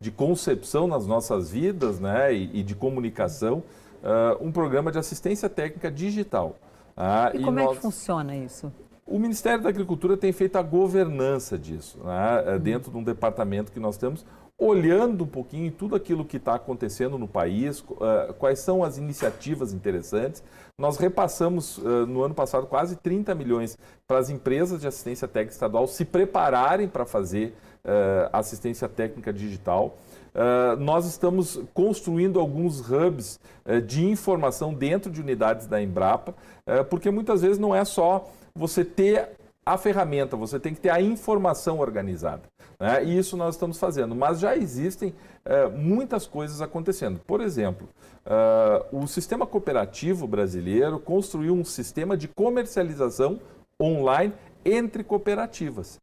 de 0.00 0.10
concepção 0.10 0.86
nas 0.86 1.06
nossas 1.06 1.50
vidas 1.50 2.00
né, 2.00 2.34
e, 2.34 2.60
e 2.60 2.62
de 2.62 2.74
comunicação, 2.74 3.62
uh, 4.02 4.44
um 4.44 4.50
programa 4.50 4.90
de 4.90 4.98
assistência 4.98 5.48
técnica 5.48 5.90
digital. 5.90 6.56
Uh, 6.96 7.36
e, 7.36 7.40
e 7.40 7.44
como 7.44 7.58
nós... 7.58 7.70
é 7.70 7.74
que 7.74 7.80
funciona 7.80 8.36
isso? 8.36 8.72
O 9.06 9.18
Ministério 9.18 9.62
da 9.62 9.68
Agricultura 9.68 10.16
tem 10.16 10.32
feito 10.32 10.56
a 10.56 10.62
governança 10.62 11.58
disso, 11.58 11.98
né, 12.04 12.52
uhum. 12.52 12.58
dentro 12.58 12.90
de 12.90 12.96
um 12.96 13.02
departamento 13.02 13.70
que 13.72 13.80
nós 13.80 13.96
temos, 13.96 14.24
olhando 14.58 15.24
um 15.24 15.26
pouquinho 15.26 15.70
tudo 15.72 15.96
aquilo 15.96 16.24
que 16.24 16.36
está 16.36 16.54
acontecendo 16.54 17.18
no 17.18 17.26
país, 17.26 17.80
uh, 17.80 18.32
quais 18.38 18.60
são 18.60 18.84
as 18.84 18.98
iniciativas 18.98 19.72
interessantes. 19.72 20.42
Nós 20.82 20.96
repassamos 20.96 21.78
uh, 21.78 22.06
no 22.08 22.24
ano 22.24 22.34
passado 22.34 22.66
quase 22.66 22.96
30 22.96 23.36
milhões 23.36 23.78
para 24.04 24.18
as 24.18 24.30
empresas 24.30 24.80
de 24.80 24.88
assistência 24.88 25.28
técnica 25.28 25.52
estadual 25.52 25.86
se 25.86 26.04
prepararem 26.04 26.88
para 26.88 27.06
fazer 27.06 27.54
uh, 27.84 28.28
assistência 28.32 28.88
técnica 28.88 29.32
digital. 29.32 29.96
nós 30.80 31.06
estamos 31.06 31.60
construindo 31.72 32.40
alguns 32.40 32.80
hubs 32.80 33.38
de 33.86 34.04
informação 34.04 34.74
dentro 34.74 35.08
de 35.08 35.20
unidades 35.20 35.66
da 35.66 35.80
Embrapa, 35.80 36.34
porque 36.88 37.10
muitas 37.10 37.42
vezes 37.42 37.58
não 37.58 37.74
é 37.74 37.84
só 37.84 38.30
você 38.54 38.82
ter 38.82 39.28
a 39.64 39.76
ferramenta, 39.76 40.34
você 40.34 40.58
tem 40.58 40.74
que 40.74 40.80
ter 40.80 40.88
a 40.90 41.02
informação 41.02 41.78
organizada. 41.80 42.42
Né? 42.82 43.04
E 43.04 43.16
isso 43.16 43.36
nós 43.36 43.54
estamos 43.54 43.78
fazendo. 43.78 44.12
Mas 44.12 44.40
já 44.40 44.56
existem 44.56 45.10
uh, 45.46 45.70
muitas 45.70 46.26
coisas 46.26 46.60
acontecendo. 46.60 47.20
Por 47.24 47.40
exemplo, 47.40 47.88
uh, 48.26 48.98
o 48.98 49.06
sistema 49.06 49.46
cooperativo 49.46 50.26
brasileiro 50.26 50.98
construiu 50.98 51.54
um 51.54 51.64
sistema 51.64 52.16
de 52.16 52.26
comercialização 52.26 53.38
online 53.80 54.34
entre 54.64 55.04
cooperativas. 55.04 56.00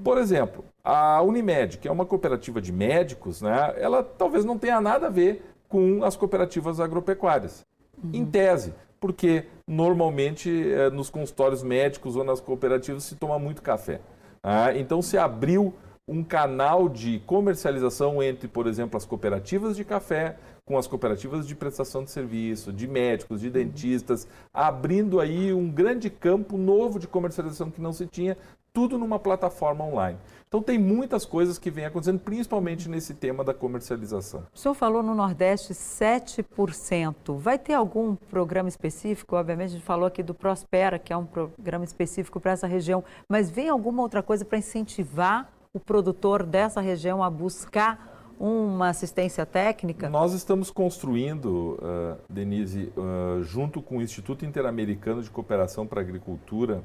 Por 0.00 0.16
exemplo, 0.16 0.64
a 0.84 1.20
Unimed, 1.22 1.78
que 1.78 1.88
é 1.88 1.90
uma 1.90 2.06
cooperativa 2.06 2.60
de 2.60 2.70
médicos, 2.70 3.42
né, 3.42 3.74
ela 3.76 4.04
talvez 4.04 4.44
não 4.44 4.56
tenha 4.56 4.80
nada 4.80 5.08
a 5.08 5.10
ver 5.10 5.44
com 5.68 6.04
as 6.04 6.16
cooperativas 6.16 6.78
agropecuárias. 6.78 7.66
Uhum. 8.02 8.10
Em 8.14 8.24
tese, 8.24 8.72
porque 9.00 9.44
normalmente 9.66 10.48
eh, 10.72 10.88
nos 10.88 11.10
consultórios 11.10 11.62
médicos 11.62 12.16
ou 12.16 12.24
nas 12.24 12.40
cooperativas 12.40 13.04
se 13.04 13.14
toma 13.14 13.38
muito 13.38 13.60
café. 13.60 14.00
Ah, 14.42 14.74
então 14.74 15.02
se 15.02 15.18
abriu 15.18 15.74
um 16.08 16.24
canal 16.24 16.88
de 16.88 17.20
comercialização 17.20 18.22
entre, 18.22 18.48
por 18.48 18.66
exemplo, 18.66 18.96
as 18.96 19.04
cooperativas 19.04 19.76
de 19.76 19.84
café 19.84 20.36
com 20.64 20.78
as 20.78 20.86
cooperativas 20.86 21.46
de 21.46 21.54
prestação 21.54 22.04
de 22.04 22.10
serviço, 22.10 22.72
de 22.72 22.86
médicos, 22.86 23.40
de 23.40 23.50
dentistas, 23.50 24.26
abrindo 24.52 25.20
aí 25.20 25.52
um 25.52 25.68
grande 25.68 26.08
campo 26.08 26.56
novo 26.56 26.98
de 26.98 27.08
comercialização 27.08 27.70
que 27.70 27.80
não 27.80 27.92
se 27.92 28.06
tinha, 28.06 28.36
tudo 28.72 28.96
numa 28.96 29.18
plataforma 29.18 29.84
online. 29.84 30.16
Então 30.50 30.60
tem 30.60 30.76
muitas 30.76 31.24
coisas 31.24 31.60
que 31.60 31.70
vêm 31.70 31.84
acontecendo, 31.84 32.18
principalmente 32.18 32.88
nesse 32.88 33.14
tema 33.14 33.44
da 33.44 33.54
comercialização. 33.54 34.42
O 34.52 34.58
senhor 34.58 34.74
falou 34.74 35.00
no 35.00 35.14
Nordeste 35.14 35.72
7%. 35.72 37.38
Vai 37.38 37.56
ter 37.56 37.74
algum 37.74 38.16
programa 38.16 38.68
específico? 38.68 39.36
Obviamente 39.36 39.68
a 39.68 39.72
gente 39.74 39.84
falou 39.84 40.06
aqui 40.06 40.24
do 40.24 40.34
Prospera, 40.34 40.98
que 40.98 41.12
é 41.12 41.16
um 41.16 41.24
programa 41.24 41.84
específico 41.84 42.40
para 42.40 42.50
essa 42.50 42.66
região, 42.66 43.04
mas 43.28 43.48
vem 43.48 43.68
alguma 43.68 44.02
outra 44.02 44.24
coisa 44.24 44.44
para 44.44 44.58
incentivar 44.58 45.48
o 45.72 45.78
produtor 45.78 46.42
dessa 46.44 46.80
região 46.80 47.22
a 47.22 47.30
buscar 47.30 48.34
uma 48.36 48.88
assistência 48.88 49.46
técnica? 49.46 50.10
Nós 50.10 50.32
estamos 50.32 50.68
construindo, 50.68 51.78
uh, 51.80 52.18
Denise, 52.28 52.92
uh, 52.96 53.40
junto 53.44 53.80
com 53.80 53.98
o 53.98 54.02
Instituto 54.02 54.44
Interamericano 54.44 55.22
de 55.22 55.30
Cooperação 55.30 55.86
para 55.86 56.00
a 56.00 56.02
Agricultura, 56.02 56.82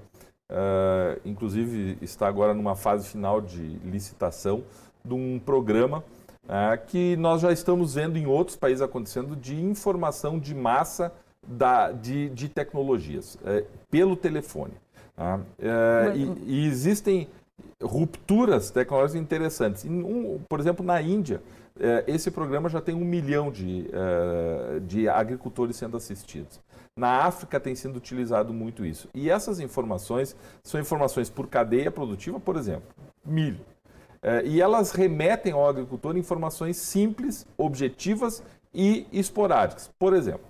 uh, 0.52 1.20
inclusive 1.26 1.98
está 2.02 2.28
agora 2.28 2.54
numa 2.54 2.76
fase 2.76 3.08
final 3.08 3.42
de 3.42 3.62
licitação 3.84 4.64
de 5.04 5.14
um 5.14 5.40
programa 5.40 6.04
uh, 6.44 6.86
que 6.88 7.16
nós 7.18 7.42
já 7.42 7.52
estamos 7.52 7.96
vendo 7.96 8.18
em 8.18 8.26
outros 8.26 8.58
países 8.58 8.82
acontecendo 8.82 9.36
de 9.36 9.56
informação 9.56 10.40
de 10.40 10.54
massa 10.54 11.12
da, 11.48 11.92
de, 11.92 12.30
de 12.30 12.50
tecnologias 12.50 13.36
uh, 13.36 13.66
pelo 13.90 14.16
telefone. 14.16 14.74
Tá? 15.16 15.38
Mas... 15.38 16.18
E, 16.18 16.34
e, 16.46 16.68
existem 16.68 17.30
rupturas 17.82 18.70
tecnológicas 18.70 19.22
interessantes. 19.22 19.86
Um, 19.86 20.40
por 20.50 20.60
exemplo, 20.60 20.86
na 20.86 21.02
Índia, 21.02 21.42
esse 22.06 22.30
programa 22.30 22.68
já 22.68 22.82
tem 22.82 22.96
um 22.96 23.04
milhão 23.04 23.50
de, 23.50 23.90
de 24.86 25.08
agricultores 25.08 25.76
sendo 25.78 25.96
assistidos. 25.96 26.60
Na 26.98 27.26
África 27.26 27.60
tem 27.60 27.76
sido 27.76 27.98
utilizado 27.98 28.54
muito 28.54 28.86
isso. 28.86 29.10
E 29.14 29.30
essas 29.30 29.60
informações 29.60 30.34
são 30.64 30.80
informações 30.80 31.30
por 31.30 31.46
cadeia 31.48 31.92
produtiva, 31.92 32.40
por 32.40 32.56
exemplo, 32.56 32.88
milho. 33.26 33.60
É, 34.22 34.46
e 34.46 34.62
elas 34.62 34.92
remetem 34.92 35.52
ao 35.52 35.68
agricultor 35.68 36.16
informações 36.16 36.78
simples, 36.78 37.46
objetivas 37.58 38.42
e 38.74 39.06
esporádicas. 39.12 39.92
Por 40.00 40.14
exemplo, 40.14 40.46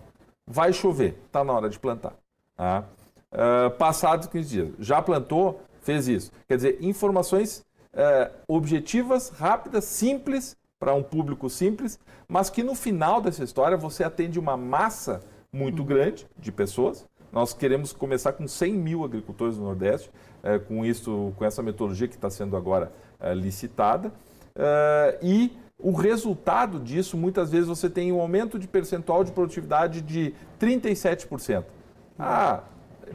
vai 0.45 0.71
chover, 0.71 1.17
está 1.25 1.43
na 1.43 1.51
hora 1.51 1.67
de 1.67 1.79
plantar. 1.79 2.13
Tá? 2.55 2.83
Uh, 3.31 3.71
passados 3.71 4.27
15 4.27 4.49
dias, 4.49 4.69
já 4.77 5.01
plantou, 5.01 5.63
fez 5.81 6.07
isso. 6.07 6.31
Quer 6.47 6.57
dizer, 6.57 6.77
informações 6.79 7.65
uh, 7.91 8.31
objetivas, 8.47 9.29
rápidas, 9.29 9.85
simples, 9.85 10.55
para 10.79 10.93
um 10.93 11.01
público 11.01 11.49
simples, 11.49 11.99
mas 12.27 12.51
que 12.51 12.61
no 12.61 12.75
final 12.75 13.19
dessa 13.19 13.43
história 13.43 13.75
você 13.75 14.03
atende 14.03 14.37
uma 14.37 14.55
massa 14.55 15.21
muito 15.55 15.83
grande 15.85 16.27
de 16.38 16.51
pessoas. 16.51 17.07
Nós 17.31 17.53
queremos 17.53 17.93
começar 17.93 18.33
com 18.33 18.45
100 18.45 18.74
mil 18.74 19.03
agricultores 19.05 19.57
no 19.57 19.63
Nordeste, 19.63 20.12
é, 20.43 20.59
com 20.59 20.85
isso, 20.85 21.33
com 21.38 21.45
essa 21.45 21.63
metodologia 21.63 22.07
que 22.07 22.15
está 22.15 22.29
sendo 22.29 22.57
agora 22.57 22.91
é, 23.19 23.33
licitada. 23.33 24.12
É, 24.53 25.17
e 25.24 25.57
o 25.79 25.93
resultado 25.93 26.79
disso, 26.79 27.17
muitas 27.17 27.51
vezes 27.51 27.67
você 27.67 27.89
tem 27.89 28.12
um 28.12 28.19
aumento 28.19 28.59
de 28.59 28.67
percentual 28.67 29.24
de 29.24 29.31
produtividade 29.31 30.01
de 30.01 30.33
37%. 30.59 31.63
Ah, 32.19 32.63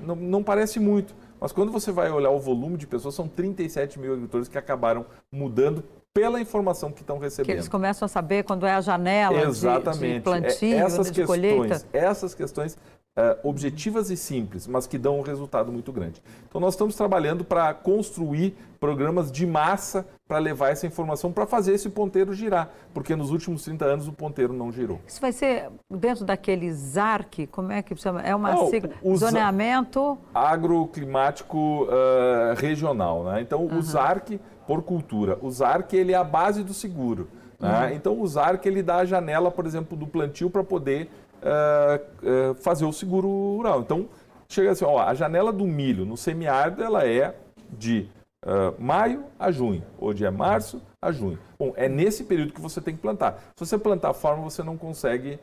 não, 0.02 0.16
não 0.16 0.42
parece 0.42 0.80
muito, 0.80 1.14
mas 1.38 1.52
quando 1.52 1.70
você 1.70 1.92
vai 1.92 2.10
olhar 2.10 2.30
o 2.30 2.38
volume 2.38 2.76
de 2.76 2.86
pessoas, 2.86 3.14
são 3.14 3.28
37 3.28 3.98
mil 3.98 4.12
agricultores 4.12 4.48
que 4.48 4.58
acabaram 4.58 5.04
mudando 5.30 5.84
pela 6.12 6.40
informação 6.40 6.90
que 6.90 7.00
estão 7.00 7.18
recebendo. 7.18 7.46
Que 7.46 7.52
eles 7.52 7.68
começam 7.68 8.06
a 8.06 8.08
saber 8.08 8.44
quando 8.44 8.66
é 8.66 8.72
a 8.72 8.80
janela 8.80 9.42
Exatamente. 9.42 10.00
De, 10.00 10.14
de 10.14 10.20
plantio, 10.20 10.76
essas 10.76 11.06
de 11.06 11.12
questões, 11.12 11.26
colheita. 11.26 11.86
Essas 11.92 12.34
questões 12.34 12.76
uh, 13.16 13.48
objetivas 13.48 14.10
e 14.10 14.16
simples, 14.16 14.66
mas 14.66 14.86
que 14.86 14.98
dão 14.98 15.18
um 15.18 15.22
resultado 15.22 15.70
muito 15.70 15.92
grande. 15.92 16.22
Então 16.48 16.60
nós 16.60 16.74
estamos 16.74 16.94
trabalhando 16.94 17.44
para 17.44 17.72
construir 17.74 18.56
programas 18.78 19.30
de 19.30 19.46
massa 19.46 20.06
para 20.26 20.38
levar 20.38 20.70
essa 20.70 20.86
informação 20.86 21.32
para 21.32 21.46
fazer 21.46 21.74
esse 21.74 21.88
ponteiro 21.90 22.32
girar, 22.32 22.70
porque 22.94 23.14
nos 23.14 23.30
últimos 23.30 23.62
30 23.64 23.84
anos 23.84 24.08
o 24.08 24.12
ponteiro 24.12 24.52
não 24.52 24.72
girou. 24.72 25.00
Isso 25.06 25.20
vai 25.20 25.32
ser 25.32 25.68
dentro 25.90 26.24
daquele 26.24 26.72
ZARC, 26.72 27.46
como 27.50 27.72
é 27.72 27.82
que 27.82 27.94
chama? 27.96 28.22
É 28.22 28.34
uma 28.34 28.54
não, 28.54 28.70
sigla, 28.70 28.90
zoneamento... 29.16 30.16
Agroclimático 30.32 31.84
uh, 31.84 32.54
regional, 32.56 33.24
né? 33.24 33.40
Então 33.40 33.64
uhum. 33.64 33.78
o 33.78 33.82
ZARC 33.82 34.40
por 34.70 34.82
cultura. 34.82 35.36
O 35.42 35.50
ZARC 35.50 35.92
ele 35.94 36.12
é 36.12 36.16
a 36.16 36.22
base 36.22 36.62
do 36.62 36.72
seguro. 36.72 37.26
Né? 37.58 37.88
Uhum. 37.88 37.92
Então 37.92 38.20
o 38.20 38.24
ZARC 38.24 38.64
ele 38.66 38.84
dá 38.84 38.98
a 38.98 39.04
janela, 39.04 39.50
por 39.50 39.66
exemplo, 39.66 39.96
do 39.96 40.06
plantio 40.06 40.48
para 40.48 40.62
poder 40.62 41.10
uh, 41.42 42.52
uh, 42.52 42.54
fazer 42.54 42.84
o 42.84 42.92
seguro 42.92 43.26
rural. 43.56 43.80
Então 43.80 44.08
chega 44.48 44.70
assim, 44.70 44.84
ó, 44.84 45.00
a 45.00 45.12
janela 45.12 45.52
do 45.52 45.66
milho 45.66 46.04
no 46.04 46.16
semiárido 46.16 46.84
ela 46.84 47.04
é 47.04 47.34
de 47.68 48.08
uh, 48.46 48.80
maio 48.80 49.24
a 49.40 49.50
junho, 49.50 49.82
ou 49.98 50.14
de 50.14 50.24
é 50.24 50.30
março 50.30 50.80
a 51.02 51.10
junho. 51.10 51.40
Bom, 51.58 51.72
é 51.74 51.88
nesse 51.88 52.22
período 52.22 52.52
que 52.52 52.60
você 52.60 52.80
tem 52.80 52.94
que 52.94 53.02
plantar. 53.02 53.42
Se 53.56 53.66
você 53.66 53.76
plantar 53.76 54.14
forma, 54.14 54.44
você 54.44 54.62
não 54.62 54.76
consegue 54.76 55.40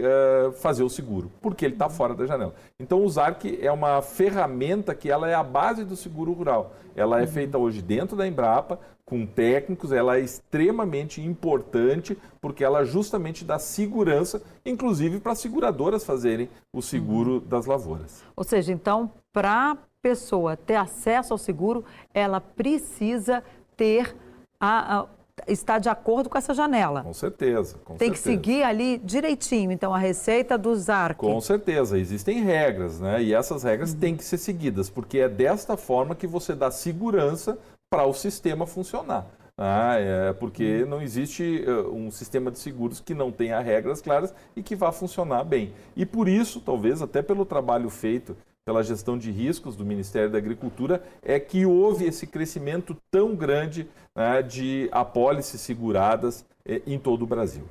uh, 0.00 0.52
fazer 0.52 0.82
o 0.82 0.88
seguro, 0.88 1.30
porque 1.40 1.64
ele 1.64 1.74
está 1.74 1.88
fora 1.88 2.14
da 2.14 2.26
janela. 2.26 2.54
Então, 2.78 3.04
o 3.04 3.08
ZARC 3.08 3.58
é 3.60 3.70
uma 3.70 4.00
ferramenta 4.00 4.94
que 4.94 5.10
ela 5.10 5.28
é 5.28 5.34
a 5.34 5.42
base 5.42 5.84
do 5.84 5.96
seguro 5.96 6.32
rural. 6.32 6.74
Ela 6.94 7.20
é 7.20 7.22
uhum. 7.22 7.28
feita 7.28 7.58
hoje 7.58 7.82
dentro 7.82 8.16
da 8.16 8.26
Embrapa, 8.26 8.78
com 9.04 9.26
técnicos, 9.26 9.92
ela 9.92 10.16
é 10.16 10.20
extremamente 10.20 11.20
importante, 11.20 12.16
porque 12.40 12.64
ela 12.64 12.84
justamente 12.84 13.44
dá 13.44 13.58
segurança, 13.58 14.42
inclusive 14.64 15.20
para 15.20 15.32
as 15.32 15.38
seguradoras 15.38 16.04
fazerem 16.04 16.48
o 16.72 16.80
seguro 16.80 17.34
uhum. 17.34 17.40
das 17.40 17.66
lavouras. 17.66 18.22
Ou 18.34 18.44
seja, 18.44 18.72
então, 18.72 19.10
para 19.32 19.72
a 19.72 19.76
pessoa 20.00 20.56
ter 20.56 20.76
acesso 20.76 21.34
ao 21.34 21.38
seguro, 21.38 21.84
ela 22.14 22.40
precisa 22.40 23.42
ter 23.76 24.16
a, 24.58 25.00
a 25.00 25.06
está 25.46 25.78
de 25.78 25.88
acordo 25.88 26.28
com 26.28 26.38
essa 26.38 26.54
janela. 26.54 27.02
Com 27.02 27.12
certeza. 27.12 27.76
Com 27.84 27.96
Tem 27.96 28.08
certeza. 28.08 28.22
que 28.22 28.30
seguir 28.30 28.62
ali 28.62 28.98
direitinho, 28.98 29.72
então, 29.72 29.94
a 29.94 29.98
receita 29.98 30.56
do 30.56 30.74
ZARC. 30.74 31.18
Com 31.18 31.40
certeza, 31.40 31.98
existem 31.98 32.42
regras, 32.42 33.00
né? 33.00 33.22
E 33.22 33.34
essas 33.34 33.62
regras 33.62 33.92
uhum. 33.92 33.98
têm 33.98 34.16
que 34.16 34.24
ser 34.24 34.38
seguidas, 34.38 34.88
porque 34.88 35.18
é 35.18 35.28
desta 35.28 35.76
forma 35.76 36.14
que 36.14 36.26
você 36.26 36.54
dá 36.54 36.70
segurança 36.70 37.58
para 37.90 38.06
o 38.06 38.14
sistema 38.14 38.66
funcionar. 38.66 39.26
Ah, 39.58 39.96
é 39.98 40.32
porque 40.32 40.82
uhum. 40.82 40.88
não 40.88 41.02
existe 41.02 41.64
uh, 41.68 41.94
um 41.94 42.10
sistema 42.10 42.50
de 42.50 42.58
seguros 42.58 43.00
que 43.00 43.14
não 43.14 43.30
tenha 43.30 43.60
regras 43.60 44.00
claras 44.00 44.34
e 44.56 44.62
que 44.62 44.74
vá 44.74 44.90
funcionar 44.90 45.44
bem. 45.44 45.72
E 45.94 46.06
por 46.06 46.26
isso, 46.26 46.60
talvez 46.60 47.02
até 47.02 47.20
pelo 47.20 47.44
trabalho 47.44 47.90
feito 47.90 48.36
pela 48.64 48.82
gestão 48.82 49.18
de 49.18 49.30
riscos 49.30 49.74
do 49.76 49.84
Ministério 49.84 50.30
da 50.30 50.38
Agricultura, 50.38 51.02
é 51.22 51.38
que 51.40 51.66
houve 51.66 52.04
esse 52.04 52.26
crescimento 52.26 52.96
tão 53.10 53.34
grande 53.34 53.88
né, 54.16 54.40
de 54.40 54.88
apólices 54.92 55.60
seguradas 55.60 56.44
eh, 56.64 56.80
em 56.86 56.98
todo 56.98 57.22
o 57.22 57.26
Brasil. 57.26 57.64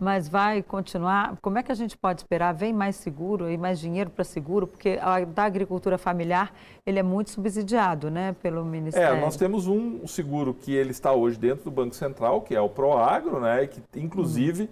mas 0.00 0.28
vai 0.28 0.60
continuar. 0.60 1.36
Como 1.40 1.58
é 1.58 1.62
que 1.62 1.70
a 1.70 1.76
gente 1.76 1.96
pode 1.96 2.22
esperar? 2.22 2.52
Vem 2.52 2.72
mais 2.72 2.96
seguro 2.96 3.48
e 3.48 3.56
mais 3.56 3.78
dinheiro 3.78 4.10
para 4.10 4.24
seguro? 4.24 4.66
Porque 4.66 4.98
a 5.00 5.24
da 5.24 5.44
agricultura 5.44 5.96
familiar 5.96 6.52
ele 6.84 6.98
é 6.98 7.04
muito 7.04 7.30
subsidiado, 7.30 8.10
né, 8.10 8.34
pelo 8.42 8.64
Ministério. 8.64 9.16
É, 9.16 9.20
nós 9.20 9.36
temos 9.36 9.68
um 9.68 10.04
seguro 10.08 10.54
que 10.54 10.72
ele 10.74 10.90
está 10.90 11.12
hoje 11.12 11.38
dentro 11.38 11.62
do 11.62 11.70
Banco 11.70 11.94
Central, 11.94 12.40
que 12.40 12.52
é 12.52 12.60
o 12.60 12.68
Proagro, 12.68 13.38
né, 13.38 13.68
que 13.68 13.80
inclusive 13.96 14.68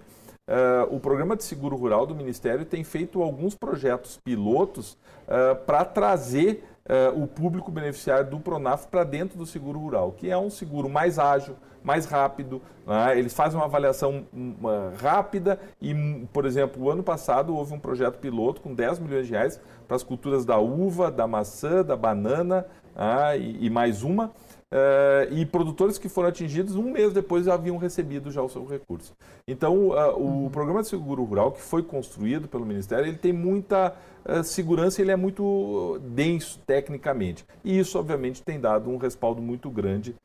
uh, 0.51 0.93
o 0.93 0.99
programa 0.99 1.35
de 1.35 1.43
seguro 1.43 1.75
rural 1.75 2.05
do 2.05 2.13
Ministério 2.13 2.65
tem 2.65 2.83
feito 2.83 3.21
alguns 3.21 3.55
projetos 3.55 4.19
pilotos 4.23 4.97
uh, 5.27 5.55
para 5.65 5.85
trazer 5.85 6.63
uh, 6.85 7.23
o 7.23 7.27
público 7.27 7.71
beneficiário 7.71 8.29
do 8.29 8.39
Pronaf 8.39 8.87
para 8.87 9.03
dentro 9.03 9.37
do 9.37 9.45
seguro 9.45 9.79
rural, 9.79 10.11
que 10.11 10.29
é 10.29 10.37
um 10.37 10.49
seguro 10.49 10.89
mais 10.89 11.17
ágil, 11.17 11.55
mais 11.83 12.05
rápido. 12.05 12.61
Né? 12.85 13.17
Eles 13.17 13.33
fazem 13.33 13.57
uma 13.57 13.65
avaliação 13.65 14.25
uma, 14.33 14.93
rápida 15.01 15.59
e, 15.81 15.93
por 16.33 16.45
exemplo, 16.45 16.83
o 16.83 16.91
ano 16.91 17.01
passado 17.01 17.55
houve 17.55 17.73
um 17.73 17.79
projeto 17.79 18.19
piloto 18.19 18.61
com 18.61 18.73
10 18.73 18.99
milhões 18.99 19.27
de 19.27 19.33
reais 19.33 19.59
para 19.87 19.95
as 19.95 20.03
culturas 20.03 20.45
da 20.45 20.59
uva, 20.59 21.09
da 21.09 21.25
maçã, 21.27 21.83
da 21.83 21.95
banana 21.95 22.65
ah, 22.95 23.35
e, 23.35 23.65
e, 23.65 23.69
mais 23.69 24.03
uma. 24.03 24.31
Uh, 24.73 25.27
e 25.33 25.45
produtores 25.45 25.97
que 25.97 26.07
foram 26.07 26.29
atingidos 26.29 26.77
um 26.77 26.91
mês 26.93 27.11
depois 27.11 27.43
já 27.43 27.55
haviam 27.55 27.75
recebido 27.75 28.31
já 28.31 28.41
o 28.41 28.47
seu 28.47 28.65
recurso. 28.65 29.13
Então, 29.45 29.89
uh, 29.89 30.45
o 30.45 30.49
programa 30.49 30.81
de 30.81 30.87
seguro 30.87 31.25
rural 31.25 31.51
que 31.51 31.61
foi 31.61 31.83
construído 31.83 32.47
pelo 32.47 32.65
Ministério, 32.65 33.05
ele 33.05 33.17
tem 33.17 33.33
muita 33.33 33.93
uh, 34.23 34.41
segurança, 34.45 35.01
ele 35.01 35.11
é 35.11 35.15
muito 35.17 35.99
denso 36.01 36.57
tecnicamente. 36.65 37.45
E 37.65 37.77
isso, 37.77 37.99
obviamente, 37.99 38.41
tem 38.41 38.61
dado 38.61 38.89
um 38.89 38.95
respaldo 38.95 39.41
muito 39.41 39.69
grande 39.69 40.15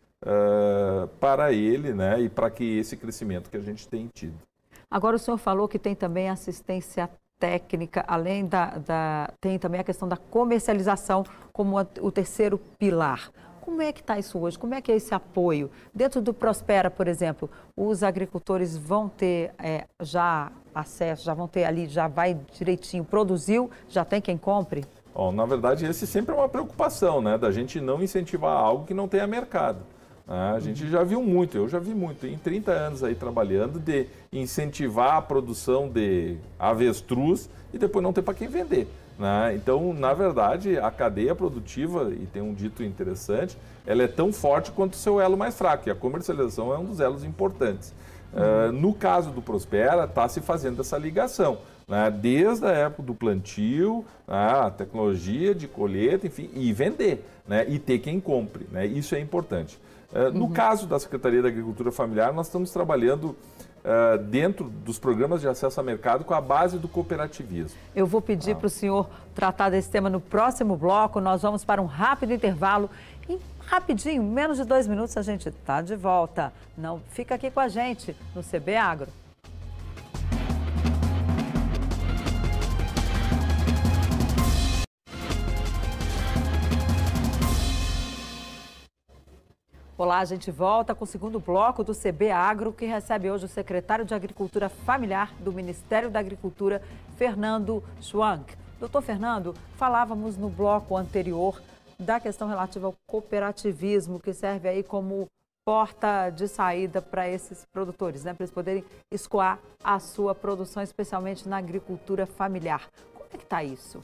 para 1.21 1.53
ele 1.53 1.93
né, 1.93 2.21
e 2.23 2.29
para 2.29 2.51
que 2.51 2.79
esse 2.79 2.97
crescimento 2.97 3.49
que 3.49 3.57
a 3.57 3.61
gente 3.61 3.87
tem 3.87 4.09
tido. 4.13 4.35
Agora, 4.91 5.15
o 5.15 5.19
senhor 5.19 5.37
falou 5.37 5.69
que 5.69 5.79
tem 5.79 5.95
também 5.95 6.29
assistência 6.29 7.09
técnica, 7.39 8.05
além 8.09 8.47
da, 8.47 8.79
da 8.79 9.31
tem 9.41 9.59
também 9.59 9.81
a 9.81 9.85
questão 9.85 10.09
da 10.09 10.17
comercialização 10.17 11.25
como 11.53 11.77
o 11.79 12.11
terceiro 12.11 12.59
pilar. 12.79 13.31
Como 13.67 13.83
é 13.83 13.93
que 13.93 14.01
está 14.01 14.17
isso 14.17 14.39
hoje? 14.39 14.57
Como 14.57 14.75
é 14.75 14.81
que 14.81 14.93
é 14.93 14.95
esse 14.95 15.13
apoio? 15.13 15.69
Dentro 15.93 16.23
do 16.23 16.33
Prospera, 16.33 16.89
por 16.89 17.09
exemplo, 17.09 17.51
os 17.77 18.05
agricultores 18.05 18.77
vão 18.77 19.09
ter 19.09 19.53
é, 19.59 19.87
já 20.01 20.53
acesso, 20.73 21.25
já 21.25 21.35
vão 21.35 21.49
ter 21.49 21.65
ali, 21.65 21.89
já 21.89 22.07
vai 22.07 22.39
direitinho, 22.57 23.05
produziu, 23.05 23.69
já 23.89 24.05
tem 24.05 24.21
quem 24.21 24.39
compre? 24.39 24.85
Bom, 25.13 25.33
na 25.33 25.45
verdade, 25.45 25.85
esse 25.85 26.07
sempre 26.07 26.33
é 26.33 26.39
uma 26.39 26.49
preocupação, 26.49 27.21
né? 27.21 27.37
Da 27.37 27.51
gente 27.51 27.81
não 27.81 28.01
incentivar 28.01 28.57
algo 28.57 28.87
que 28.87 28.95
não 28.95 29.09
tenha 29.09 29.27
mercado. 29.27 29.81
Né? 30.29 30.53
A 30.55 30.61
gente 30.61 30.89
já 30.89 31.03
viu 31.03 31.21
muito, 31.21 31.59
eu 31.59 31.69
já 31.69 31.81
vi 31.81 31.93
muito, 31.93 32.25
em 32.25 32.39
30 32.39 32.71
anos 32.71 33.03
aí 33.03 33.17
trabalhando, 33.17 33.81
de 33.81 34.07
incentivar 34.33 35.17
a 35.17 35.23
produção 35.23 35.89
de 35.89 36.37
avestruz 36.57 37.51
e 37.75 37.79
depois 37.79 38.01
não 38.01 38.13
ter 38.13 38.23
para 38.23 38.33
quem 38.33 38.47
vender. 38.47 38.87
Né? 39.19 39.55
Então, 39.55 39.93
na 39.95 40.13
verdade, 40.13 40.79
a 40.79 40.91
cadeia 40.91 41.35
produtiva, 41.35 42.11
e 42.13 42.27
tem 42.27 42.43
um 42.43 42.53
dito 42.53 42.83
interessante, 42.83 43.57
ela 43.87 44.03
é 44.03 44.09
tão 44.09 44.33
forte 44.33 44.71
quanto 44.71 44.95
o 44.95 44.97
seu 44.97 45.21
elo 45.21 45.37
mais 45.37 45.57
fraco, 45.57 45.89
e 45.89 45.93
a 45.93 45.95
comercialização 45.95 46.73
é 46.73 46.79
um 46.79 46.85
dos 46.85 47.01
elos 47.01 47.25
importantes. 47.25 47.95
Uhum. 48.33 48.69
Uh, 48.69 48.73
no 48.73 48.93
caso 48.93 49.31
do 49.31 49.41
Prospera, 49.41 50.05
está 50.05 50.29
se 50.29 50.41
fazendo 50.41 50.81
essa 50.81 50.99
ligação, 50.99 51.59
né? 51.89 52.11
desde 52.11 52.67
a 52.67 52.71
época 52.71 53.03
do 53.05 53.15
plantio, 53.15 54.05
né? 54.27 54.35
a 54.37 54.71
tecnologia 54.71 55.55
de 55.55 55.67
colheita, 55.67 56.27
enfim, 56.27 56.51
e 56.53 56.73
vender, 56.73 57.25
né? 57.47 57.65
e 57.69 57.79
ter 57.79 58.01
quem 58.01 58.21
compre. 58.21 58.67
Né? 58.71 58.87
Isso 58.87 59.15
é 59.15 59.21
importante. 59.21 59.79
Uh, 60.13 60.31
no 60.33 60.45
uhum. 60.45 60.53
caso 60.53 60.87
da 60.87 60.99
Secretaria 60.99 61.41
da 61.41 61.49
Agricultura 61.49 61.91
Familiar, 61.91 62.33
nós 62.33 62.47
estamos 62.47 62.71
trabalhando 62.71 63.35
uh, 63.87 64.19
dentro 64.19 64.69
dos 64.69 64.99
programas 64.99 65.41
de 65.41 65.49
acesso 65.49 65.81
a 65.81 65.83
mercado 65.83 66.25
com 66.25 66.35
a 66.35 66.41
base 66.41 66.79
do 66.79 66.89
cooperativismo. 66.89 67.79
Eu 67.95 68.07
vou 68.07 68.21
pedir 68.21 68.53
ah. 68.53 68.57
para 68.57 68.67
o 68.67 68.71
senhor 68.71 69.09
tratar 69.35 69.71
desse 69.71 69.89
tema 69.89 70.11
no 70.11 70.21
próximo 70.21 70.77
bloco. 70.77 71.21
Nós 71.21 71.43
vamos 71.43 71.65
para 71.65 71.81
um 71.81 71.87
rápido 71.87 72.33
intervalo. 72.33 72.91
E 73.29 73.39
rapidinho, 73.67 74.23
menos 74.23 74.59
de 74.59 74.65
dois 74.65 74.87
minutos, 74.87 75.17
a 75.17 75.23
gente 75.23 75.49
está 75.49 75.81
de 75.81 75.95
volta. 75.97 76.53
Não 76.77 77.01
fica 77.11 77.35
aqui 77.35 77.51
com 77.51 77.61
a 77.61 77.69
gente 77.69 78.17
no 78.35 78.43
CB 78.43 78.77
Agro. 78.77 79.26
Olá, 90.07 90.21
a 90.21 90.25
gente 90.25 90.53
volta 90.53 90.95
com 90.95 91.03
o 91.03 91.07
segundo 91.07 91.41
bloco 91.41 91.83
do 91.83 91.93
CB 91.93 92.31
Agro, 92.31 92.73
que 92.73 92.87
recebe 92.87 93.29
hoje 93.29 93.47
o 93.47 93.49
secretário 93.49 94.05
de 94.05 94.15
Agricultura 94.15 94.69
Familiar 94.69 95.35
do 95.41 95.53
Ministério 95.53 96.09
da 96.09 96.21
Agricultura, 96.21 96.81
Fernando 97.17 97.83
Schwank. 98.01 98.55
Doutor 98.79 99.03
Fernando, 99.03 99.53
falávamos 99.77 100.37
no 100.37 100.49
bloco 100.49 100.97
anterior 100.97 101.61
da 101.99 102.21
questão 102.21 102.47
relativa 102.47 102.87
ao 102.87 102.95
cooperativismo, 103.05 104.21
que 104.21 104.33
serve 104.33 104.69
aí 104.69 104.85
como 104.85 105.27
porta 105.67 106.31
de 106.31 106.47
saída 106.47 107.03
para 107.03 107.29
esses 107.29 107.67
produtores, 107.73 108.23
né? 108.23 108.33
para 108.33 108.45
eles 108.45 108.55
poderem 108.55 108.85
escoar 109.13 109.59
a 109.83 109.99
sua 109.99 110.37
produção, 110.37 110.85
especialmente 110.85 111.49
na 111.49 111.57
agricultura 111.57 112.27
familiar. 112.27 112.89
Como 113.13 113.27
é 113.35 113.37
que 113.37 113.43
está 113.43 113.65
isso? 113.65 114.01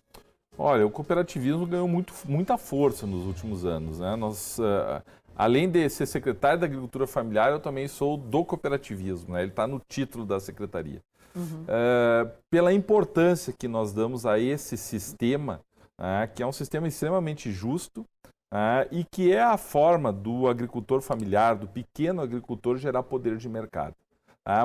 Olha, 0.59 0.87
o 0.87 0.91
cooperativismo 0.91 1.67
ganhou 1.67 1.89
muito, 1.89 2.13
muita 2.27 2.59
força 2.59 3.07
nos 3.07 3.25
últimos 3.25 3.65
anos. 3.65 4.01
Né? 4.01 4.17
Nós, 4.17 4.59
uh, 4.59 5.03
Além 5.37 5.69
de 5.69 5.89
ser 5.89 6.07
secretário 6.07 6.61
da 6.61 6.67
Agricultura 6.67 7.07
Familiar, 7.07 7.51
eu 7.51 7.61
também 7.61 7.89
sou 7.89 8.17
do 8.17 8.45
cooperativismo, 8.45 9.35
né? 9.35 9.43
ele 9.43 9.51
está 9.51 9.67
no 9.67 9.81
título 9.89 10.25
da 10.27 10.39
secretaria. 10.39 11.03
Uhum. 11.35 11.65
É, 11.67 12.31
pela 12.51 12.73
importância 12.73 13.55
que 13.59 13.67
nós 13.67 13.93
damos 13.93 14.27
a 14.27 14.39
esse 14.39 14.77
sistema, 14.77 15.61
é, 15.99 16.27
que 16.27 16.43
é 16.43 16.47
um 16.47 16.53
sistema 16.53 16.87
extremamente 16.87 17.51
justo 17.51 18.05
é, 18.53 18.87
e 18.91 19.05
que 19.05 19.33
é 19.33 19.43
a 19.43 19.57
forma 19.57 20.13
do 20.13 20.47
agricultor 20.47 21.01
familiar, 21.01 21.57
do 21.57 21.67
pequeno 21.67 22.21
agricultor, 22.21 22.77
gerar 22.77 23.03
poder 23.03 23.37
de 23.37 23.49
mercado. 23.49 23.95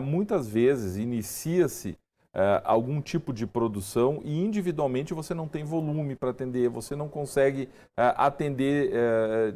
muitas 0.04 0.48
vezes 0.48 0.98
inicia-se 0.98 1.98
algum 2.64 3.02
tipo 3.02 3.34
de 3.34 3.48
produção 3.48 4.22
e 4.24 4.44
individualmente 4.44 5.12
você 5.12 5.34
não 5.34 5.48
tem 5.48 5.64
volume 5.64 6.16
para 6.16 6.30
atender, 6.30 6.70
você 6.70 6.96
não 6.96 7.08
consegue 7.08 7.68
atender 7.96 8.92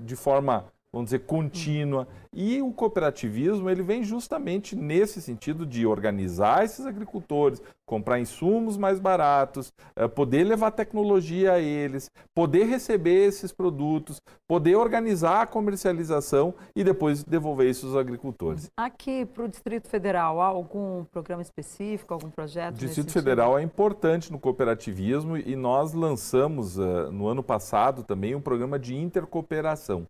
de 0.04 0.16
forma 0.16 0.66
vamos 0.94 1.10
dizer, 1.10 1.20
contínua. 1.20 2.08
E 2.34 2.62
o 2.62 2.72
cooperativismo, 2.72 3.70
ele 3.70 3.82
vem 3.82 4.04
justamente 4.04 4.76
nesse 4.76 5.22
sentido 5.22 5.66
de 5.66 5.86
organizar 5.86 6.64
esses 6.66 6.86
agricultores, 6.86 7.62
comprar 7.86 8.20
insumos 8.20 8.78
mais 8.78 9.00
baratos, 9.00 9.74
eh, 9.96 10.08
poder 10.08 10.46
levar 10.46 10.72
tecnologia 10.72 11.54
a 11.54 11.60
eles, 11.60 12.10
poder 12.34 12.66
receber 12.66 13.28
esses 13.28 13.52
produtos, 13.52 14.22
poder 14.48 14.76
organizar 14.76 15.42
a 15.42 15.48
comercialização 15.48 16.54
e 16.76 16.84
depois 16.84 17.24
devolver 17.24 17.70
isso 17.70 17.88
aos 17.88 17.96
agricultores. 17.96 18.70
Aqui 18.78 19.26
para 19.26 19.44
o 19.44 19.48
Distrito 19.48 19.90
Federal, 19.90 20.40
há 20.42 20.48
algum 20.48 21.04
programa 21.06 21.42
específico, 21.42 22.14
algum 22.14 22.30
projeto? 22.30 22.76
O 22.76 22.80
Distrito 22.80 23.12
Federal 23.12 23.60
é 23.60 23.62
importante 23.62 24.32
no 24.32 24.40
cooperativismo 24.40 25.38
e 25.38 25.56
nós 25.56 25.94
lançamos 25.94 26.78
uh, 26.78 27.12
no 27.12 27.28
ano 27.28 27.44
passado 27.44 28.04
também 28.04 28.36
um 28.36 28.42
programa 28.42 28.80
de 28.80 28.96
intercooperação. 28.96 30.08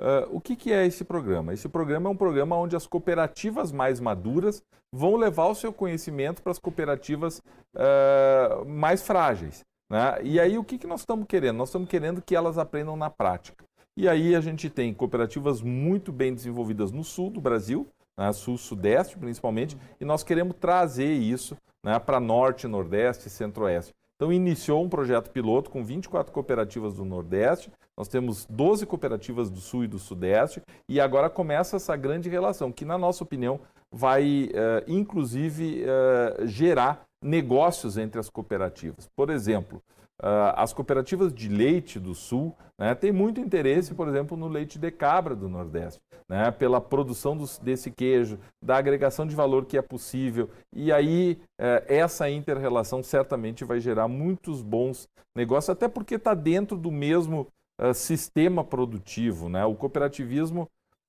Uh, 0.00 0.36
o 0.36 0.40
que, 0.40 0.56
que, 0.56 0.72
é 0.72 0.86
esse 0.86 1.04
programa? 1.04 1.52
Esse 1.52 1.68
programa 1.68 2.08
é 2.08 2.12
um 2.12 2.16
programa 2.16 2.56
onde 2.56 2.74
as 2.74 2.86
cooperativas 2.86 3.70
mais 3.70 4.00
maduras 4.00 4.62
vão 4.92 5.16
levar 5.16 5.46
o 5.46 5.54
seu 5.54 5.72
conhecimento 5.72 6.42
para 6.42 6.52
as 6.52 6.58
cooperativas 6.58 7.40
uh, 7.76 8.64
mais 8.66 9.02
frágeis. 9.02 9.64
Né? 9.90 10.18
E 10.22 10.40
aí 10.40 10.58
o 10.58 10.64
que, 10.64 10.78
que 10.78 10.86
nós 10.86 11.00
estamos 11.00 11.26
querendo? 11.26 11.56
Nós 11.56 11.68
estamos 11.68 11.88
querendo 11.88 12.20
que 12.20 12.34
elas 12.34 12.58
aprendam 12.58 12.96
na 12.96 13.10
prática. 13.10 13.64
E 13.96 14.08
aí 14.08 14.34
a 14.34 14.40
gente 14.40 14.70
tem 14.70 14.92
cooperativas 14.92 15.60
muito 15.60 16.10
bem 16.10 16.34
desenvolvidas 16.34 16.90
no 16.90 17.04
sul 17.04 17.30
do 17.30 17.40
Brasil, 17.40 17.86
né? 18.18 18.32
sul-sudeste 18.32 19.18
principalmente, 19.18 19.76
e 20.00 20.04
nós 20.04 20.22
queremos 20.24 20.56
trazer 20.58 21.12
isso 21.12 21.56
né, 21.84 21.98
para 21.98 22.18
norte, 22.18 22.66
nordeste 22.66 23.28
e 23.28 23.30
centro-oeste. 23.30 23.92
Então, 24.16 24.32
iniciou 24.32 24.84
um 24.84 24.88
projeto 24.88 25.30
piloto 25.30 25.68
com 25.68 25.84
24 25.84 26.32
cooperativas 26.32 26.94
do 26.94 27.04
Nordeste, 27.04 27.72
nós 27.96 28.08
temos 28.08 28.46
12 28.46 28.86
cooperativas 28.86 29.50
do 29.50 29.60
Sul 29.60 29.84
e 29.84 29.88
do 29.88 29.98
Sudeste, 29.98 30.62
e 30.88 31.00
agora 31.00 31.28
começa 31.28 31.76
essa 31.76 31.96
grande 31.96 32.28
relação, 32.28 32.72
que, 32.72 32.84
na 32.84 32.96
nossa 32.96 33.22
opinião, 33.22 33.60
vai, 33.90 34.50
uh, 34.50 34.90
inclusive, 34.90 35.84
uh, 35.84 36.46
gerar 36.46 37.04
negócios 37.22 37.98
entre 37.98 38.18
as 38.18 38.30
cooperativas. 38.30 39.08
Por 39.16 39.30
exemplo, 39.30 39.82
Uh, 40.20 40.54
as 40.54 40.72
cooperativas 40.72 41.34
de 41.34 41.48
leite 41.48 41.98
do 41.98 42.14
Sul 42.14 42.54
né, 42.78 42.94
têm 42.94 43.10
muito 43.10 43.40
interesse, 43.40 43.92
por 43.92 44.06
exemplo, 44.06 44.36
no 44.36 44.46
leite 44.46 44.78
de 44.78 44.88
cabra 44.88 45.34
do 45.34 45.48
Nordeste, 45.48 46.00
né, 46.28 46.48
pela 46.52 46.80
produção 46.80 47.36
dos, 47.36 47.58
desse 47.58 47.90
queijo, 47.90 48.38
da 48.62 48.76
agregação 48.76 49.26
de 49.26 49.34
valor 49.34 49.64
que 49.64 49.76
é 49.76 49.82
possível. 49.82 50.48
E 50.72 50.92
aí, 50.92 51.40
essa 51.88 52.30
inter-relação 52.30 53.02
certamente 53.02 53.64
vai 53.64 53.80
gerar 53.80 54.06
muitos 54.06 54.62
bons 54.62 55.08
negócios, 55.34 55.70
até 55.70 55.88
porque 55.88 56.14
está 56.14 56.34
dentro 56.34 56.76
do 56.76 56.92
mesmo 56.92 57.48
uh, 57.80 57.94
sistema 57.94 58.64
produtivo. 58.64 59.48
Né? 59.48 59.64
O 59.64 59.74
cooperativismo 59.74 60.68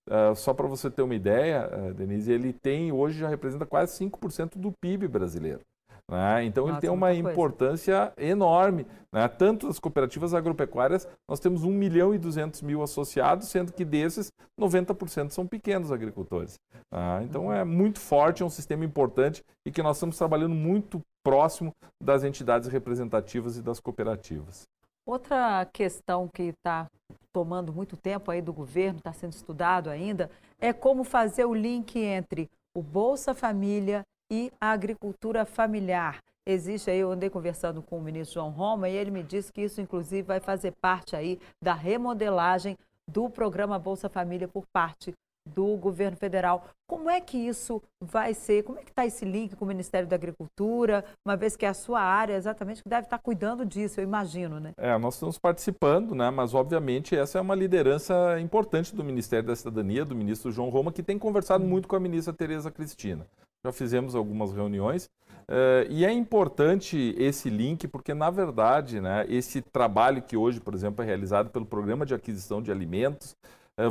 uh, 0.10 0.36
só 0.36 0.54
para 0.54 0.67
você 0.67 0.89
ter 0.89 1.02
uma 1.02 1.15
ideia, 1.15 1.69
uh, 1.69 1.93
Denise, 1.93 2.32
ele 2.32 2.54
tem 2.54 2.91
hoje 2.91 3.19
já 3.19 3.28
representa 3.28 3.65
quase 3.65 3.97
5% 4.06 4.58
do 4.58 4.71
PIB 4.71 5.08
brasileiro. 5.08 5.62
Né? 6.10 6.45
Então 6.45 6.65
Nossa, 6.65 6.76
ele 6.76 6.82
tem 6.82 6.89
uma 6.89 7.13
importância 7.13 8.12
coisa. 8.15 8.30
enorme. 8.32 8.86
Né? 9.12 9.28
Tanto 9.28 9.67
as 9.67 9.80
cooperativas 9.80 10.34
agropecuárias, 10.34 11.08
nós 11.30 11.39
temos 11.39 11.63
1 11.63 11.71
milhão 11.71 12.13
e 12.13 12.17
200 12.17 12.62
mil 12.62 12.84
associados, 12.84 13.47
sendo 13.47 13.71
que 13.71 13.86
desses 13.86 14.32
90% 14.60 15.32
são 15.32 15.47
pequenos 15.47 15.91
agricultores. 15.91 16.60
Né? 16.91 17.23
Então 17.23 17.52
é 17.54 17.63
muito 17.63 17.99
forte, 17.99 18.43
é 18.43 18.45
um 18.45 18.49
sistema 18.49 18.84
importante 18.84 19.43
e 19.65 19.71
que 19.71 19.82
nós 19.82 19.97
estamos 19.97 20.17
trabalhando 20.17 20.56
muito 20.56 21.02
próximo 21.23 21.73
das 22.02 22.23
entidades 22.23 22.67
representativas 22.67 23.58
e 23.58 23.62
das 23.62 23.80
cooperativas. 23.80 24.67
Outra 25.06 25.66
questão 25.74 26.30
que 26.30 26.44
está 26.44 26.88
tomando 27.34 27.74
muito 27.74 27.98
tempo 27.98 28.32
aí 28.32 28.42
do 28.42 28.54
governo, 28.54 29.00
está 29.00 29.12
sendo 29.12 29.34
estudado 29.34 29.89
ainda, 29.89 30.32
é 30.60 30.72
como 30.72 31.04
fazer 31.04 31.44
o 31.44 31.54
link 31.54 32.00
entre 32.00 32.50
o 32.74 32.82
Bolsa 32.82 33.34
Família 33.34 34.06
e 34.32 34.50
a 34.62 34.72
agricultura 34.72 35.46
familiar. 35.46 36.20
Existe 36.46 36.89
aí, 36.89 37.00
eu 37.00 37.12
andei 37.12 37.30
conversando 37.30 37.82
com 37.82 37.98
o 37.98 38.02
ministro 38.02 38.36
João 38.36 38.50
Roma 38.50 38.88
e 38.88 38.96
ele 38.96 39.12
me 39.12 39.24
disse 39.24 39.52
que 39.52 39.62
isso, 39.62 39.82
inclusive, 39.82 40.22
vai 40.24 40.39
fazer 40.39 40.74
parte 40.82 41.16
aí 41.16 41.39
da 41.62 41.74
remodelagem 41.74 42.78
do 43.06 43.30
programa 43.30 43.78
Bolsa 43.78 44.08
Família 44.08 44.48
por 44.48 44.66
parte 44.72 45.13
do 45.45 45.75
governo 45.77 46.17
federal. 46.17 46.65
Como 46.88 47.10
é 47.10 47.19
que 47.19 47.38
isso 47.38 47.82
vai 48.01 48.34
ser? 48.34 48.63
Como 48.63 48.79
é 48.79 48.84
que 48.84 48.91
está 48.91 49.06
esse 49.06 49.25
link 49.25 49.56
com 49.56 49.65
o 49.65 49.67
Ministério 49.67 50.08
da 50.08 50.15
Agricultura, 50.15 51.03
uma 51.25 51.36
vez 51.36 51.56
que 51.56 51.65
é 51.65 51.69
a 51.69 51.73
sua 51.73 52.01
área 52.01 52.36
exatamente 52.36 52.82
que 52.82 52.89
deve 52.89 53.08
estar 53.08 53.17
tá 53.17 53.23
cuidando 53.23 53.65
disso, 53.65 53.99
eu 53.99 54.03
imagino, 54.03 54.60
né? 54.60 54.71
É, 54.77 54.97
nós 54.97 55.15
estamos 55.15 55.38
participando, 55.38 56.15
né? 56.15 56.29
Mas 56.29 56.53
obviamente 56.53 57.15
essa 57.15 57.39
é 57.39 57.41
uma 57.41 57.56
liderança 57.56 58.39
importante 58.39 58.95
do 58.95 59.03
Ministério 59.03 59.47
da 59.47 59.56
Cidadania, 59.56 60.06
do 60.06 60.15
ministro 60.15 60.51
João 60.51 60.69
Roma, 60.69 60.91
que 60.91 61.03
tem 61.03 61.17
conversado 61.19 61.65
muito 61.65 61.88
com 61.88 61.95
a 61.95 61.99
ministra 61.99 62.34
Tereza 62.34 62.71
Cristina. 62.71 63.25
Já 63.65 63.71
fizemos 63.71 64.13
algumas 64.13 64.51
reuniões 64.51 65.06
uh, 65.47 65.89
e 65.89 66.06
é 66.06 66.12
importante 66.12 67.15
esse 67.17 67.49
link 67.49 67.88
porque, 67.88 68.13
na 68.13 68.29
verdade, 68.29 68.99
né, 68.99 69.25
esse 69.29 69.62
trabalho 69.62 70.21
que 70.21 70.36
hoje, 70.36 70.60
por 70.60 70.73
exemplo, 70.73 71.01
é 71.01 71.08
realizado 71.08 71.49
pelo 71.49 71.65
Programa 71.65 72.06
de 72.06 72.13
Aquisição 72.13 72.62
de 72.62 72.71
Alimentos, 72.71 73.38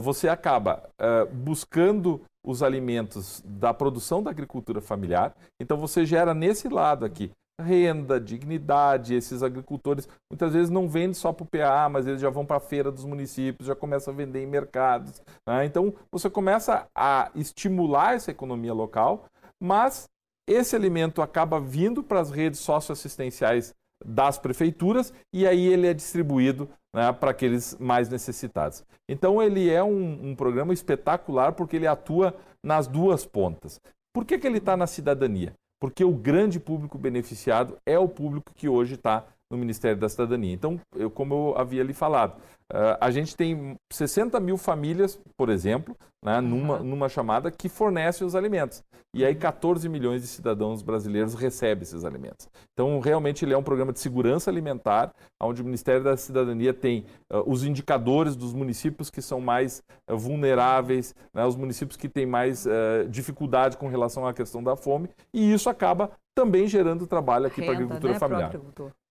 você 0.01 0.29
acaba 0.29 0.89
uh, 1.01 1.33
buscando 1.35 2.21
os 2.45 2.63
alimentos 2.63 3.43
da 3.45 3.73
produção 3.73 4.23
da 4.23 4.31
agricultura 4.31 4.81
familiar. 4.81 5.35
Então, 5.61 5.77
você 5.77 6.05
gera 6.05 6.35
nesse 6.35 6.69
lado 6.69 7.05
aqui 7.05 7.31
renda, 7.61 8.19
dignidade. 8.19 9.15
Esses 9.15 9.43
agricultores 9.43 10.09
muitas 10.31 10.53
vezes 10.53 10.71
não 10.71 10.89
vendem 10.89 11.15
só 11.15 11.33
para 11.33 11.45
o 11.45 11.47
PA, 11.47 11.89
mas 11.89 12.07
eles 12.07 12.21
já 12.21 12.31
vão 12.31 12.45
para 12.45 12.57
a 12.57 12.61
feira 12.61 12.91
dos 12.91 13.05
municípios, 13.05 13.69
já 13.69 13.77
começam 13.77 14.13
a 14.13 14.17
vender 14.17 14.43
em 14.43 14.47
mercados. 14.47 15.23
Né? 15.47 15.65
Então, 15.65 15.95
você 16.11 16.29
começa 16.29 16.89
a 16.95 17.31
estimular 17.35 18.15
essa 18.15 18.31
economia 18.31 18.73
local 18.73 19.27
mas 19.63 20.09
esse 20.49 20.75
alimento 20.75 21.23
acaba 21.23 21.61
vindo 21.61 22.03
para 22.03 22.19
as 22.19 22.33
redes 22.33 22.59
socioassistenciais 22.59 23.73
das 24.05 24.39
prefeituras 24.39 25.13
e 25.33 25.47
aí 25.47 25.67
ele 25.67 25.87
é 25.87 25.95
distribuído 25.95 26.69
né, 26.95 27.13
para 27.13 27.31
aqueles 27.31 27.77
mais 27.79 28.09
necessitados. 28.09 28.85
Então 29.09 29.43
ele 29.43 29.71
é 29.71 29.83
um, 29.83 30.31
um, 30.31 30.35
programa 30.35 30.73
espetacular 30.73 31.53
porque 31.53 31.77
ele 31.77 31.87
atua 31.87 32.35
nas 32.65 32.87
duas 32.87 33.25
pontas. 33.25 33.81
Por 34.15 34.25
que, 34.25 34.39
que 34.39 34.47
ele 34.47 34.59
está 34.59 34.77
na 34.77 34.87
cidadania? 34.87 35.55
Porque 35.81 36.05
o 36.05 36.13
grande 36.13 36.61
público 36.61 36.97
beneficiado 36.97 37.77
é 37.87 37.99
o 37.99 38.09
público 38.09 38.53
que 38.55 38.69
hoje 38.69 38.95
está 38.95 39.25
no 39.53 39.59
Ministério 39.59 39.99
da 39.99 40.09
Cidadania. 40.09 40.53
Então, 40.53 40.81
eu, 40.97 41.11
como 41.11 41.35
eu 41.35 41.55
havia 41.59 41.83
lhe 41.83 41.93
falado, 41.93 42.39
uh, 42.73 42.97
a 42.99 43.11
gente 43.11 43.37
tem 43.37 43.77
60 43.93 44.41
mil 44.41 44.57
famílias, 44.57 45.21
por 45.37 45.51
exemplo, 45.51 45.95
né, 46.25 46.41
numa, 46.41 46.79
uhum. 46.79 46.85
numa 46.85 47.09
chamada 47.09 47.51
que 47.51 47.69
fornece 47.69 48.25
os 48.25 48.35
alimentos. 48.35 48.83
E 49.15 49.27
aí 49.27 49.35
14 49.35 49.87
milhões 49.91 50.23
de 50.23 50.29
cidadãos 50.29 50.81
brasileiros 50.81 51.35
recebem 51.35 51.83
esses 51.83 52.03
alimentos. 52.03 52.49
Então, 52.73 52.99
realmente, 52.99 53.45
ele 53.45 53.53
é 53.53 53.59
um 53.59 53.63
programa 53.63 53.93
de 53.93 54.01
segurança 54.01 54.51
alimentar, 54.51 55.13
onde 55.39 55.61
o 55.61 55.65
Ministério 55.65 56.03
da 56.03 56.17
Cidadania 56.17 56.73
tem 56.73 57.05
uh, 57.31 57.43
os 57.47 57.63
indicadores 57.63 58.35
dos 58.35 58.55
municípios 58.55 59.11
que 59.11 59.21
são 59.21 59.39
mais 59.39 59.83
uh, 60.09 60.17
vulneráveis, 60.17 61.15
né, 61.35 61.45
os 61.45 61.57
municípios 61.57 61.99
que 61.99 62.09
têm 62.09 62.25
mais 62.25 62.65
uh, 62.65 63.07
dificuldade 63.11 63.77
com 63.77 63.87
relação 63.87 64.27
à 64.27 64.33
questão 64.33 64.63
da 64.65 64.77
fome, 64.77 65.11
e 65.35 65.53
isso 65.53 65.69
acaba 65.69 66.11
também 66.35 66.67
gerando 66.67 67.07
trabalho 67.07 67.47
aqui 67.47 67.61
para 67.63 67.73
a 67.73 67.75
agricultura 67.75 68.13
né, 68.15 68.19
familiar. 68.19 68.53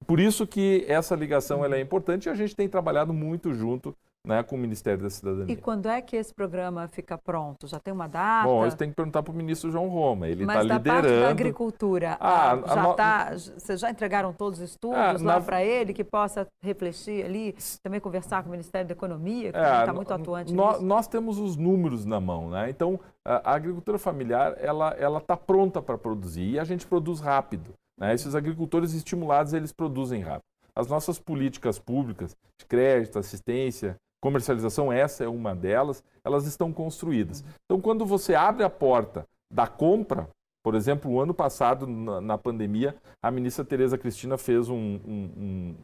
Por 0.05 0.19
isso 0.19 0.47
que 0.47 0.85
essa 0.87 1.15
ligação 1.15 1.63
ela 1.63 1.75
é 1.75 1.81
importante 1.81 2.25
e 2.25 2.29
a 2.29 2.35
gente 2.35 2.55
tem 2.55 2.67
trabalhado 2.67 3.13
muito 3.13 3.53
junto 3.53 3.95
né, 4.25 4.43
com 4.43 4.55
o 4.55 4.59
Ministério 4.59 5.01
da 5.01 5.09
Cidadania. 5.09 5.51
E 5.51 5.57
quando 5.57 5.89
é 5.89 6.01
que 6.01 6.15
esse 6.15 6.33
programa 6.33 6.87
fica 6.87 7.17
pronto? 7.17 7.67
Já 7.67 7.79
tem 7.79 7.93
uma 7.93 8.07
data? 8.07 8.47
Bom, 8.47 8.65
isso 8.65 8.77
tem 8.77 8.89
que 8.89 8.95
perguntar 8.95 9.23
para 9.23 9.31
o 9.31 9.35
ministro 9.35 9.71
João 9.71 9.87
Roma. 9.87 10.27
Ele 10.27 10.43
está 10.43 10.61
liderando. 10.61 10.83
Mas 10.83 10.83
da 10.83 10.93
parte 10.93 11.21
da 11.21 11.29
agricultura, 11.29 12.17
ah, 12.19 12.59
já 12.67 12.83
no... 12.83 12.93
tá, 12.93 13.31
vocês 13.33 13.79
já 13.79 13.89
entregaram 13.89 14.31
todos 14.31 14.59
os 14.59 14.69
estudos 14.69 14.97
ah, 14.97 15.13
lá 15.13 15.35
na... 15.35 15.41
para 15.41 15.63
ele, 15.63 15.93
que 15.93 16.03
possa 16.03 16.47
refletir 16.61 17.25
ali, 17.25 17.55
também 17.81 17.99
conversar 17.99 18.43
com 18.43 18.49
o 18.49 18.51
Ministério 18.51 18.87
da 18.87 18.93
Economia, 18.93 19.51
que 19.51 19.57
é, 19.57 19.79
está 19.79 19.93
muito 19.93 20.13
atuante 20.13 20.53
no, 20.53 20.81
Nós 20.81 21.07
temos 21.07 21.39
os 21.39 21.55
números 21.55 22.05
na 22.05 22.19
mão, 22.19 22.49
né? 22.49 22.69
Então, 22.69 22.99
a 23.25 23.53
agricultura 23.53 23.97
familiar, 23.97 24.55
ela 24.59 25.17
está 25.17 25.35
pronta 25.35 25.81
para 25.81 25.97
produzir 25.97 26.51
e 26.51 26.59
a 26.59 26.63
gente 26.63 26.85
produz 26.85 27.19
rápido. 27.19 27.73
Né? 27.99 28.13
Esses 28.13 28.33
agricultores 28.35 28.93
estimulados, 28.93 29.53
eles 29.53 29.71
produzem 29.71 30.21
rápido. 30.21 30.41
As 30.75 30.87
nossas 30.87 31.19
políticas 31.19 31.77
públicas 31.77 32.35
de 32.59 32.65
crédito, 32.65 33.19
assistência, 33.19 33.97
comercialização, 34.21 34.93
essa 34.93 35.23
é 35.23 35.27
uma 35.27 35.55
delas, 35.55 36.03
elas 36.23 36.45
estão 36.45 36.71
construídas. 36.71 37.43
Então, 37.65 37.81
quando 37.81 38.05
você 38.05 38.35
abre 38.35 38.63
a 38.63 38.69
porta 38.69 39.25
da 39.51 39.67
compra, 39.67 40.29
por 40.63 40.75
exemplo, 40.75 41.11
o 41.11 41.19
ano 41.19 41.33
passado, 41.33 41.87
na, 41.87 42.21
na 42.21 42.37
pandemia, 42.37 42.95
a 43.21 43.31
ministra 43.31 43.65
Tereza 43.65 43.97
Cristina 43.97 44.37
fez 44.37 44.69
um, 44.69 44.75
um, 44.75 45.29
um, 45.37 45.75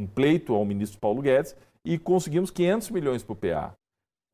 um, 0.00 0.06
pleito 0.06 0.54
ao 0.54 0.64
ministro 0.64 1.00
Paulo 1.00 1.22
Guedes 1.22 1.56
e 1.84 1.98
conseguimos 1.98 2.50
500 2.50 2.90
milhões 2.90 3.22
para 3.22 3.32
o 3.32 3.36
PA. 3.36 3.74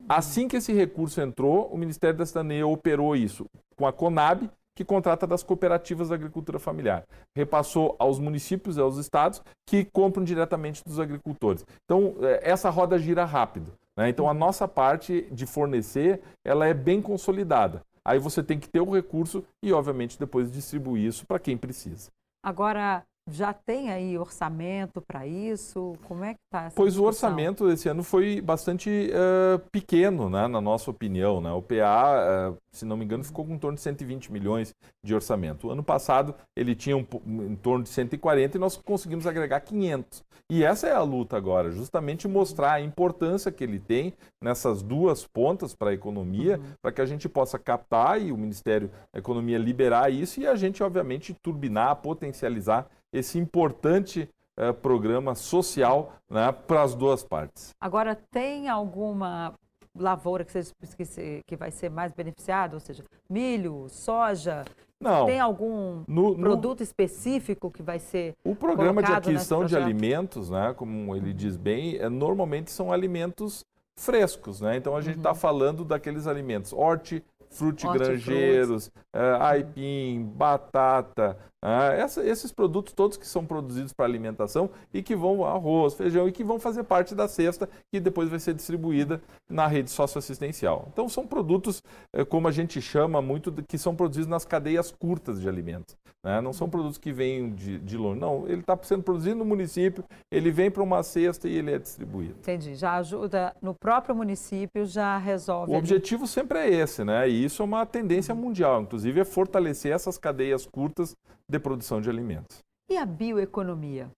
Assim 0.09 0.49
que 0.49 0.57
esse 0.57 0.73
recurso 0.73 1.21
entrou, 1.21 1.73
o 1.73 1.79
Ministério 1.79 2.19
da 2.19 2.27
Cidadania 2.27 2.67
operou 2.67 3.15
isso 3.15 3.47
com 3.77 3.87
a 3.87 3.93
Conab 3.93 4.51
que 4.75 4.85
contrata 4.85 5.27
das 5.27 5.43
cooperativas 5.43 6.09
da 6.09 6.15
agricultura 6.15 6.59
familiar. 6.59 7.05
Repassou 7.37 7.97
aos 7.99 8.19
municípios 8.19 8.77
e 8.77 8.81
aos 8.81 8.97
estados 8.97 9.43
que 9.67 9.85
compram 9.85 10.25
diretamente 10.25 10.83
dos 10.85 10.99
agricultores. 10.99 11.65
Então, 11.85 12.15
é, 12.21 12.51
essa 12.51 12.71
roda 12.71 12.99
gira 12.99 13.25
rápido. 13.25 13.73
Né? 13.97 14.09
Então, 14.09 14.29
a 14.29 14.35
nossa 14.35 14.67
parte 14.67 15.29
de 15.31 15.47
fornecer, 15.47 16.21
ela 16.45 16.67
é 16.67 16.75
bem 16.75 17.03
consolidada. 17.03 17.83
Aí 18.05 18.19
você 18.19 18.43
tem 18.43 18.59
que 18.59 18.69
ter 18.69 18.81
o 18.81 18.91
recurso 18.91 19.45
e, 19.63 19.73
obviamente, 19.73 20.19
depois 20.19 20.51
distribuir 20.51 21.07
isso 21.07 21.25
para 21.27 21.39
quem 21.39 21.57
precisa. 21.57 22.11
Agora, 22.43 23.05
já 23.31 23.53
tem 23.53 23.91
aí 23.91 24.19
orçamento 24.19 25.01
para 25.01 25.27
isso? 25.27 25.95
Como 26.05 26.25
é 26.25 26.35
que 26.35 26.41
está 26.45 26.65
essa 26.65 26.77
Pois 26.77 26.95
discussão? 26.95 27.05
o 27.05 27.07
orçamento 27.07 27.69
desse 27.69 27.89
ano 27.89 28.03
foi 28.03 28.41
bastante 28.41 29.11
uh, 29.11 29.59
pequeno, 29.71 30.29
né, 30.29 30.49
na 30.49 30.61
nossa 30.61 30.91
opinião. 30.91 31.41
Né? 31.41 31.53
O 31.53 31.63
PA, 31.63 32.51
uh, 32.51 32.57
se 32.73 32.85
não 32.85 32.97
me 32.97 33.05
engano, 33.05 33.23
ficou 33.23 33.45
com 33.45 33.55
em 33.55 33.59
torno 33.59 33.77
de 33.77 33.83
120 33.83 34.33
milhões 34.33 34.75
de 35.05 35.15
orçamento. 35.15 35.69
O 35.69 35.71
ano 35.71 35.83
passado 35.83 36.35
ele 36.57 36.75
tinha 36.75 36.97
um, 36.97 37.07
em 37.27 37.57
torno 37.57 37.85
de 37.85 37.91
140 37.91 38.57
e 38.57 38.61
nós 38.61 38.77
conseguimos 38.77 39.27
agregar 39.27 39.61
500. 39.61 40.25
E 40.51 40.65
essa 40.65 40.87
é 40.87 40.93
a 40.93 41.03
luta 41.03 41.37
agora, 41.37 41.71
justamente 41.71 42.29
mostrar 42.29 42.73
a 42.73 42.81
importância 42.81 43.51
que 43.51 43.65
ele 43.65 43.79
tem 43.79 44.13
nessas 44.43 44.83
duas 44.83 45.27
pontas 45.27 45.75
para 45.75 45.91
a 45.91 45.95
economia, 45.95 46.59
uhum. 46.59 46.65
para 46.83 46.93
que 46.93 47.01
a 47.01 47.07
gente 47.07 47.27
possa 47.27 47.59
captar 47.59 48.21
e 48.21 48.33
o 48.33 48.37
Ministério 48.37 48.91
da 49.13 49.19
Economia 49.19 49.57
liberar 49.57 50.13
isso 50.13 50.41
e 50.41 50.47
a 50.47 50.55
gente, 50.55 50.83
obviamente, 50.83 51.35
turbinar, 51.43 51.97
potencializar 51.97 52.87
esse 53.13 53.39
importante 53.39 54.29
uh, 54.59 54.73
programa 54.75 55.35
social 55.35 56.15
né, 56.29 56.51
para 56.53 56.83
as 56.83 56.95
duas 56.95 57.23
partes. 57.23 57.71
Agora, 57.81 58.19
tem 58.31 58.69
alguma 58.69 59.55
lavoura 59.95 60.45
que, 60.45 60.53
seja, 60.53 61.43
que 61.47 61.57
vai 61.57 61.71
ser 61.71 61.91
mais 61.91 62.13
beneficiada? 62.13 62.75
Ou 62.75 62.81
seja, 62.81 63.05
milho, 63.29 63.87
soja? 63.89 64.65
Não. 65.01 65.27
Tem 65.27 65.41
algum 65.41 66.05
no, 66.07 66.37
produto 66.37 66.79
no, 66.79 66.85
específico 66.85 67.71
que 67.71 67.83
vai 67.83 67.99
ser 67.99 68.35
O 68.45 68.55
programa 68.55 69.03
de 69.03 69.13
aquisição 69.13 69.65
de 69.65 69.77
alimentos, 69.77 70.49
né, 70.49 70.73
como 70.77 71.17
ele 71.17 71.33
diz 71.33 71.57
bem, 71.57 71.97
é, 71.97 72.09
normalmente 72.09 72.71
são 72.71 72.93
alimentos 72.93 73.65
frescos. 73.97 74.61
Né? 74.61 74.77
Então, 74.77 74.97
a 74.97 75.01
gente 75.01 75.17
está 75.17 75.31
uhum. 75.31 75.37
falando 75.37 75.85
daqueles 75.85 76.27
alimentos 76.27 76.73
horti, 76.73 77.23
frutigranjeiros, 77.51 78.87
uh, 78.87 79.43
aipim, 79.43 80.23
batata, 80.25 81.37
Ah, 81.65 81.93
essa, 81.93 82.27
esses 82.27 82.51
produtos 82.51 82.93
todos 82.93 83.17
que 83.17 83.27
são 83.27 83.47
produzidos 83.47 83.93
para 83.93 84.05
alimentação 84.05 84.69
e 84.93 85.01
que 85.01 85.15
vão 85.15 85.45
arroz, 85.45 85.95
feijão 85.95 86.27
e 86.27 86.33
que 86.33 86.43
vão 86.43 86.59
fazer 86.59 86.83
parte 86.83 87.15
da 87.15 87.29
cesta 87.29 87.69
que 87.89 88.01
depois 88.01 88.29
vai 88.29 88.41
ser 88.41 88.53
distribuída 88.53 89.23
na 89.49 89.69
rede 89.69 89.89
socioassistencial. 89.89 90.89
Então 90.93 91.09
são 91.09 91.25
produtos, 91.25 91.81
eh, 92.13 92.25
como 92.25 92.49
a 92.49 92.51
gente 92.51 92.83
chama 92.83 93.23
muito, 93.23 93.53
que 93.69 93.79
são 93.79 93.95
produzidos 93.95 94.29
nas 94.29 94.45
cadeias 94.45 94.91
curtas 94.91 95.41
de 95.41 95.49
alimentos. 95.49 95.97
Né? 96.25 96.41
Não 96.41 96.53
são 96.53 96.69
produtos 96.69 96.99
que 96.99 97.13
vêm 97.13 97.53
de, 97.53 97.79
de 97.79 97.97
longe. 97.97 98.21
Não, 98.21 98.47
ele 98.49 98.61
está 98.61 98.77
sendo 98.83 99.03
produzido 99.03 99.37
no 99.37 99.45
município, 99.45 100.05
ele 100.31 100.51
vem 100.51 100.71
para 100.71 100.83
uma 100.83 101.03
cesta 101.03 101.49
e 101.49 101.57
ele 101.57 101.73
é 101.73 101.79
distribuído. 101.79 102.37
Entendi. 102.41 102.75
Já 102.75 102.95
ajuda 102.95 103.55
no 103.63 103.75
próprio 103.75 104.15
município, 104.15 104.85
já 104.85 105.17
resolve. 105.19 105.73
O 105.73 105.77
objetivo 105.77 106.27
sempre 106.27 106.59
é 106.59 106.75
esse, 106.75 107.05
né? 107.05 107.29
E 107.29 107.45
isso 107.45 107.63
é 107.63 107.65
uma 107.65 107.87
tendência 107.87 108.35
mundial, 108.35 108.83
inclusive 108.83 109.21
é 109.21 109.25
fortalecer 109.25 109.93
essas 109.93 110.19
cadeias 110.19 110.67
curtas 110.67 111.17
de 111.53 111.59
produção 111.59 112.01
de 112.01 112.09
alimentos. 112.09 112.65
E 112.91 112.97
a 112.97 113.05
bioeconomia? 113.07 114.11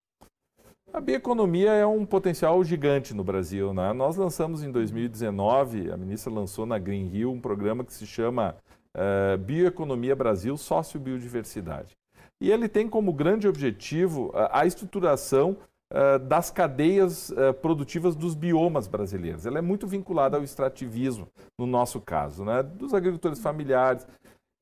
A 0.93 1.01
bioeconomia 1.01 1.73
é 1.73 1.85
um 1.85 2.07
potencial 2.07 2.63
gigante 2.63 3.13
no 3.13 3.25
Brasil. 3.25 3.75
Né? 3.75 3.93
Nós 3.93 4.17
lançamos 4.17 4.63
em 4.63 4.71
2019, 4.71 5.91
a 5.91 5.97
ministra 5.97 6.33
lançou 6.33 6.65
na 6.65 6.79
Green 6.79 7.11
Hill 7.13 7.33
um 7.33 7.41
programa 7.41 7.85
que 7.85 7.93
se 7.93 8.07
chama 8.07 8.55
uh, 8.95 9.37
Bioeconomia 9.39 10.15
Brasil 10.15 10.57
Sócio-Biodiversidade. 10.57 11.97
E 12.41 12.51
ele 12.51 12.69
tem 12.69 12.89
como 12.89 13.13
grande 13.13 13.49
objetivo 13.49 14.31
a, 14.35 14.61
a 14.61 14.67
estruturação 14.67 15.57
uh, 15.93 16.19
das 16.21 16.51
cadeias 16.51 17.31
uh, 17.31 17.53
produtivas 17.61 18.15
dos 18.15 18.37
biomas 18.37 18.87
brasileiros. 18.87 19.47
Ela 19.47 19.59
é 19.59 19.63
muito 19.63 19.89
vinculada 19.89 20.37
ao 20.37 20.45
extrativismo, 20.45 21.27
no 21.59 21.67
nosso 21.67 22.01
caso, 22.01 22.45
né? 22.45 22.63
dos 22.63 22.95
agricultores 22.95 23.41
familiares, 23.41 24.07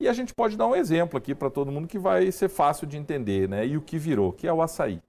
e 0.01 0.09
a 0.09 0.13
gente 0.13 0.35
pode 0.35 0.57
dar 0.57 0.67
um 0.67 0.75
exemplo 0.75 1.17
aqui 1.17 1.35
para 1.35 1.51
todo 1.51 1.71
mundo 1.71 1.89
que 1.89 1.99
vai 1.99 2.31
ser 2.33 2.49
fácil 2.49 2.87
de 2.87 2.97
entender, 2.97 3.49
né? 3.49 3.67
E 3.67 3.77
o 3.77 3.81
que 3.81 3.99
virou, 3.99 4.33
que 4.33 4.47
é 4.47 4.53
o 4.53 4.63
açaí. 4.63 5.01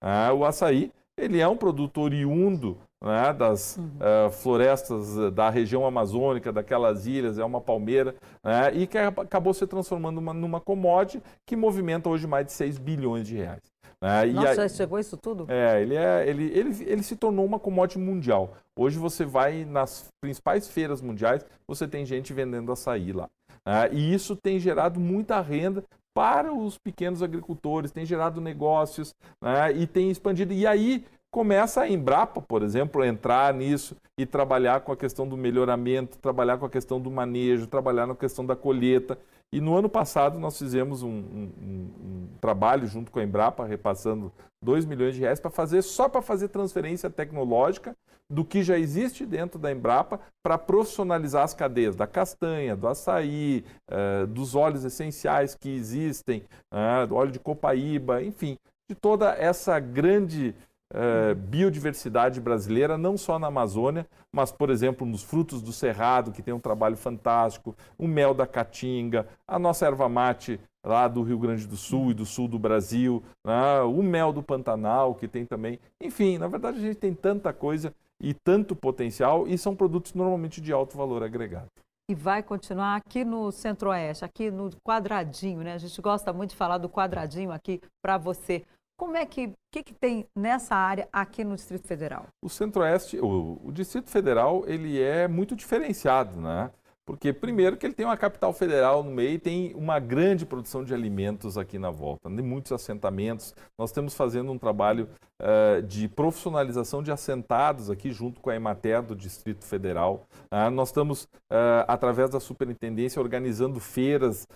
Ah, 0.00 0.32
o 0.32 0.44
açaí, 0.44 0.92
ele 1.16 1.40
é 1.40 1.48
um 1.48 1.56
produto 1.56 2.00
oriundo 2.00 2.78
né, 3.02 3.32
das 3.32 3.76
uhum. 3.76 3.90
uh, 3.98 4.30
florestas 4.30 5.32
da 5.32 5.50
região 5.50 5.86
amazônica, 5.86 6.52
daquelas 6.52 7.06
ilhas, 7.06 7.38
é 7.38 7.44
uma 7.44 7.60
palmeira, 7.60 8.14
né, 8.42 8.72
e 8.74 8.86
que 8.86 8.98
acabou 8.98 9.54
se 9.54 9.66
transformando 9.66 10.16
numa, 10.16 10.34
numa 10.34 10.60
commodity 10.60 11.22
que 11.46 11.56
movimenta 11.56 12.08
hoje 12.08 12.26
mais 12.26 12.46
de 12.46 12.52
6 12.52 12.78
bilhões 12.78 13.26
de 13.26 13.36
reais. 13.36 13.62
Né? 14.00 14.26
Nossa, 14.26 14.64
a, 14.64 14.68
chegou 14.68 14.98
isso 14.98 15.16
tudo? 15.16 15.46
É, 15.48 15.82
ele, 15.82 15.96
é 15.96 16.28
ele, 16.28 16.44
ele, 16.56 16.84
ele 16.84 17.02
se 17.02 17.16
tornou 17.16 17.44
uma 17.44 17.58
commodity 17.58 17.98
mundial. 17.98 18.54
Hoje 18.76 18.98
você 18.98 19.24
vai 19.24 19.64
nas 19.64 20.08
principais 20.20 20.68
feiras 20.68 21.00
mundiais, 21.00 21.44
você 21.66 21.86
tem 21.86 22.06
gente 22.06 22.32
vendendo 22.32 22.70
açaí 22.70 23.12
lá. 23.12 23.28
Ah, 23.70 23.86
e 23.92 24.14
isso 24.14 24.34
tem 24.34 24.58
gerado 24.58 24.98
muita 24.98 25.38
renda 25.42 25.84
para 26.14 26.54
os 26.54 26.78
pequenos 26.78 27.22
agricultores, 27.22 27.92
tem 27.92 28.06
gerado 28.06 28.40
negócios 28.40 29.14
né, 29.42 29.72
e 29.72 29.86
tem 29.86 30.10
expandido. 30.10 30.54
E 30.54 30.66
aí 30.66 31.04
começa 31.30 31.82
a 31.82 31.88
Embrapa, 31.88 32.40
por 32.40 32.62
exemplo, 32.62 33.02
a 33.02 33.06
entrar 33.06 33.52
nisso 33.54 33.96
e 34.18 34.24
trabalhar 34.24 34.80
com 34.80 34.92
a 34.92 34.96
questão 34.96 35.28
do 35.28 35.36
melhoramento, 35.36 36.18
trabalhar 36.18 36.58
com 36.58 36.66
a 36.66 36.70
questão 36.70 37.00
do 37.00 37.10
manejo, 37.10 37.66
trabalhar 37.66 38.06
na 38.06 38.14
questão 38.14 38.44
da 38.44 38.56
colheita. 38.56 39.18
E 39.52 39.60
no 39.60 39.76
ano 39.76 39.88
passado 39.88 40.38
nós 40.38 40.58
fizemos 40.58 41.02
um, 41.02 41.08
um, 41.08 41.50
um 41.62 42.28
trabalho 42.40 42.86
junto 42.86 43.10
com 43.10 43.18
a 43.18 43.24
Embrapa, 43.24 43.64
repassando 43.64 44.32
2 44.62 44.84
milhões 44.84 45.14
de 45.14 45.20
reais 45.20 45.40
para 45.40 45.50
fazer 45.50 45.82
só 45.82 46.08
para 46.08 46.20
fazer 46.20 46.48
transferência 46.48 47.08
tecnológica 47.08 47.96
do 48.30 48.44
que 48.44 48.62
já 48.62 48.78
existe 48.78 49.24
dentro 49.24 49.58
da 49.58 49.72
Embrapa 49.72 50.20
para 50.42 50.58
profissionalizar 50.58 51.44
as 51.44 51.54
cadeias 51.54 51.96
da 51.96 52.06
castanha, 52.06 52.76
do 52.76 52.86
açaí, 52.86 53.64
uh, 53.90 54.26
dos 54.26 54.54
óleos 54.54 54.84
essenciais 54.84 55.54
que 55.54 55.70
existem, 55.70 56.44
uh, 56.72 57.06
do 57.06 57.14
óleo 57.14 57.32
de 57.32 57.38
copaíba, 57.38 58.22
enfim, 58.22 58.58
de 58.90 58.94
toda 58.94 59.32
essa 59.32 59.78
grande 59.80 60.54
uh, 60.92 61.34
biodiversidade 61.34 62.40
brasileira, 62.40 62.98
não 62.98 63.16
só 63.16 63.38
na 63.38 63.48
Amazônia, 63.48 64.06
mas, 64.32 64.52
por 64.52 64.70
exemplo, 64.70 65.06
nos 65.06 65.22
frutos 65.22 65.62
do 65.62 65.72
cerrado, 65.72 66.32
que 66.32 66.42
tem 66.42 66.54
um 66.54 66.60
trabalho 66.60 66.96
fantástico, 66.96 67.76
o 67.96 68.06
mel 68.06 68.34
da 68.34 68.46
caatinga, 68.46 69.26
a 69.46 69.58
nossa 69.58 69.86
erva 69.86 70.08
mate 70.08 70.60
lá 70.84 71.08
do 71.08 71.22
Rio 71.22 71.38
Grande 71.38 71.66
do 71.66 71.76
Sul 71.76 72.10
e 72.10 72.14
do 72.14 72.24
sul 72.24 72.48
do 72.48 72.58
Brasil, 72.58 73.22
né? 73.44 73.82
o 73.82 74.02
mel 74.02 74.32
do 74.32 74.42
Pantanal, 74.42 75.14
que 75.14 75.28
tem 75.28 75.44
também. 75.44 75.78
Enfim, 76.00 76.38
na 76.38 76.48
verdade, 76.48 76.78
a 76.78 76.80
gente 76.80 76.96
tem 76.96 77.14
tanta 77.14 77.52
coisa 77.52 77.92
e 78.20 78.34
tanto 78.34 78.74
potencial 78.74 79.46
e 79.46 79.56
são 79.56 79.76
produtos 79.76 80.14
normalmente 80.14 80.60
de 80.60 80.72
alto 80.72 80.96
valor 80.96 81.22
agregado. 81.22 81.68
E 82.10 82.14
vai 82.14 82.42
continuar 82.42 82.96
aqui 82.96 83.22
no 83.22 83.52
Centro-Oeste, 83.52 84.24
aqui 84.24 84.50
no 84.50 84.70
quadradinho, 84.82 85.60
né? 85.60 85.74
A 85.74 85.78
gente 85.78 86.00
gosta 86.00 86.32
muito 86.32 86.50
de 86.50 86.56
falar 86.56 86.78
do 86.78 86.88
quadradinho 86.88 87.52
aqui 87.52 87.82
para 88.02 88.16
você. 88.16 88.64
Como 88.98 89.16
é 89.16 89.24
que, 89.24 89.52
que, 89.70 89.84
que 89.84 89.94
tem 89.94 90.26
nessa 90.34 90.74
área 90.74 91.08
aqui 91.12 91.44
no 91.44 91.54
Distrito 91.54 91.86
Federal? 91.86 92.26
O 92.42 92.48
Centro-Oeste, 92.48 93.16
o, 93.20 93.60
o 93.62 93.70
Distrito 93.70 94.10
Federal, 94.10 94.64
ele 94.66 95.00
é 95.00 95.28
muito 95.28 95.54
diferenciado, 95.54 96.38
né? 96.40 96.68
Porque, 97.08 97.32
primeiro, 97.32 97.78
que 97.78 97.86
ele 97.86 97.94
tem 97.94 98.04
uma 98.04 98.18
capital 98.18 98.52
federal 98.52 99.02
no 99.02 99.10
meio 99.10 99.30
e 99.30 99.38
tem 99.38 99.72
uma 99.74 99.98
grande 99.98 100.44
produção 100.44 100.84
de 100.84 100.92
alimentos 100.92 101.56
aqui 101.56 101.78
na 101.78 101.90
volta, 101.90 102.28
tem 102.28 102.44
muitos 102.44 102.70
assentamentos. 102.70 103.54
Nós 103.78 103.88
estamos 103.88 104.12
fazendo 104.12 104.52
um 104.52 104.58
trabalho 104.58 105.08
uh, 105.40 105.80
de 105.80 106.06
profissionalização 106.06 107.02
de 107.02 107.10
assentados 107.10 107.88
aqui, 107.88 108.12
junto 108.12 108.42
com 108.42 108.50
a 108.50 108.56
Emater 108.56 109.02
do 109.02 109.16
Distrito 109.16 109.64
Federal. 109.64 110.26
Uh, 110.52 110.68
nós 110.68 110.90
estamos, 110.90 111.22
uh, 111.50 111.88
através 111.88 112.28
da 112.28 112.40
superintendência, 112.40 113.22
organizando 113.22 113.80
feiras 113.80 114.46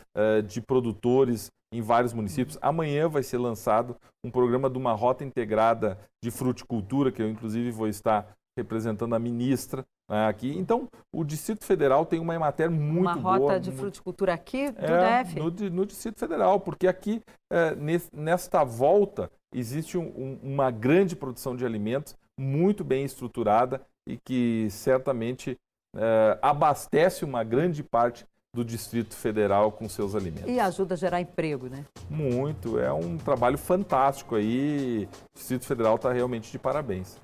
de 0.46 0.60
produtores 0.60 1.50
em 1.72 1.80
vários 1.80 2.12
municípios. 2.12 2.58
Amanhã 2.60 3.08
vai 3.08 3.22
ser 3.22 3.38
lançado 3.38 3.96
um 4.22 4.30
programa 4.30 4.68
de 4.68 4.76
uma 4.76 4.92
rota 4.92 5.24
integrada 5.24 5.98
de 6.22 6.30
fruticultura, 6.30 7.10
que 7.10 7.22
eu, 7.22 7.30
inclusive, 7.30 7.70
vou 7.70 7.88
estar 7.88 8.36
representando 8.58 9.14
a 9.14 9.18
ministra 9.18 9.82
né, 10.12 10.26
aqui. 10.28 10.56
Então, 10.58 10.88
o 11.10 11.24
Distrito 11.24 11.64
Federal 11.64 12.04
tem 12.04 12.20
uma 12.20 12.38
matéria 12.38 12.70
muito 12.70 13.18
boa. 13.18 13.38
Uma 13.38 13.38
rota 13.38 13.58
de 13.58 13.72
fruticultura 13.72 14.34
aqui 14.34 14.70
do 14.70 14.84
é, 14.84 15.24
DF? 15.24 15.38
No, 15.38 15.70
no, 15.70 15.86
Distrito 15.86 16.18
Federal, 16.18 16.60
porque 16.60 16.86
aqui, 16.86 17.22
é, 17.50 17.74
nesta 18.12 18.62
volta, 18.62 19.30
existe 19.54 19.96
um, 19.96 20.04
um, 20.04 20.38
uma 20.42 20.70
grande 20.70 21.16
produção 21.16 21.56
de 21.56 21.64
alimentos 21.64 22.14
muito 22.38 22.84
bem 22.84 23.04
estruturada 23.04 23.80
e 24.06 24.18
que 24.18 24.68
certamente 24.70 25.56
é, 25.96 26.38
abastece 26.42 27.24
uma 27.24 27.42
grande 27.42 27.82
parte 27.82 28.26
do 28.54 28.62
Distrito 28.62 29.16
Federal 29.16 29.72
com 29.72 29.88
seus 29.88 30.14
alimentos. 30.14 30.50
E 30.50 30.60
ajuda 30.60 30.92
a 30.92 30.96
gerar 30.96 31.22
emprego, 31.22 31.68
né? 31.68 31.86
Muito, 32.10 32.78
é 32.78 32.92
um 32.92 33.16
trabalho 33.16 33.56
fantástico 33.56 34.34
aí. 34.34 35.08
O 35.34 35.38
Distrito 35.38 35.64
Federal 35.64 35.96
está 35.96 36.12
realmente 36.12 36.52
de 36.52 36.58
parabéns. 36.58 37.18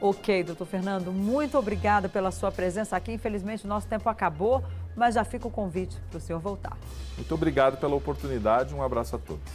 Ok, 0.00 0.44
doutor 0.44 0.66
Fernando, 0.66 1.12
muito 1.12 1.58
obrigada 1.58 2.08
pela 2.08 2.30
sua 2.30 2.52
presença 2.52 2.96
aqui. 2.96 3.12
Infelizmente, 3.12 3.64
o 3.64 3.68
nosso 3.68 3.86
tempo 3.88 4.08
acabou, 4.08 4.62
mas 4.94 5.16
já 5.16 5.24
fica 5.24 5.48
o 5.48 5.50
convite 5.50 6.00
para 6.08 6.18
o 6.18 6.20
senhor 6.20 6.38
voltar. 6.38 6.76
Muito 7.16 7.34
obrigado 7.34 7.78
pela 7.78 7.96
oportunidade, 7.96 8.72
um 8.74 8.82
abraço 8.82 9.16
a 9.16 9.18
todos. 9.18 9.52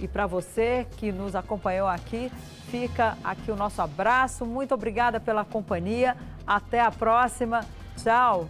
E 0.00 0.08
para 0.08 0.26
você 0.26 0.86
que 0.96 1.12
nos 1.12 1.36
acompanhou 1.36 1.86
aqui, 1.86 2.32
fica 2.70 3.16
aqui 3.22 3.50
o 3.50 3.56
nosso 3.56 3.80
abraço. 3.80 4.44
Muito 4.44 4.74
obrigada 4.74 5.20
pela 5.20 5.44
companhia. 5.44 6.16
Até 6.46 6.80
a 6.80 6.90
próxima. 6.90 7.64
Tchau. 8.02 8.48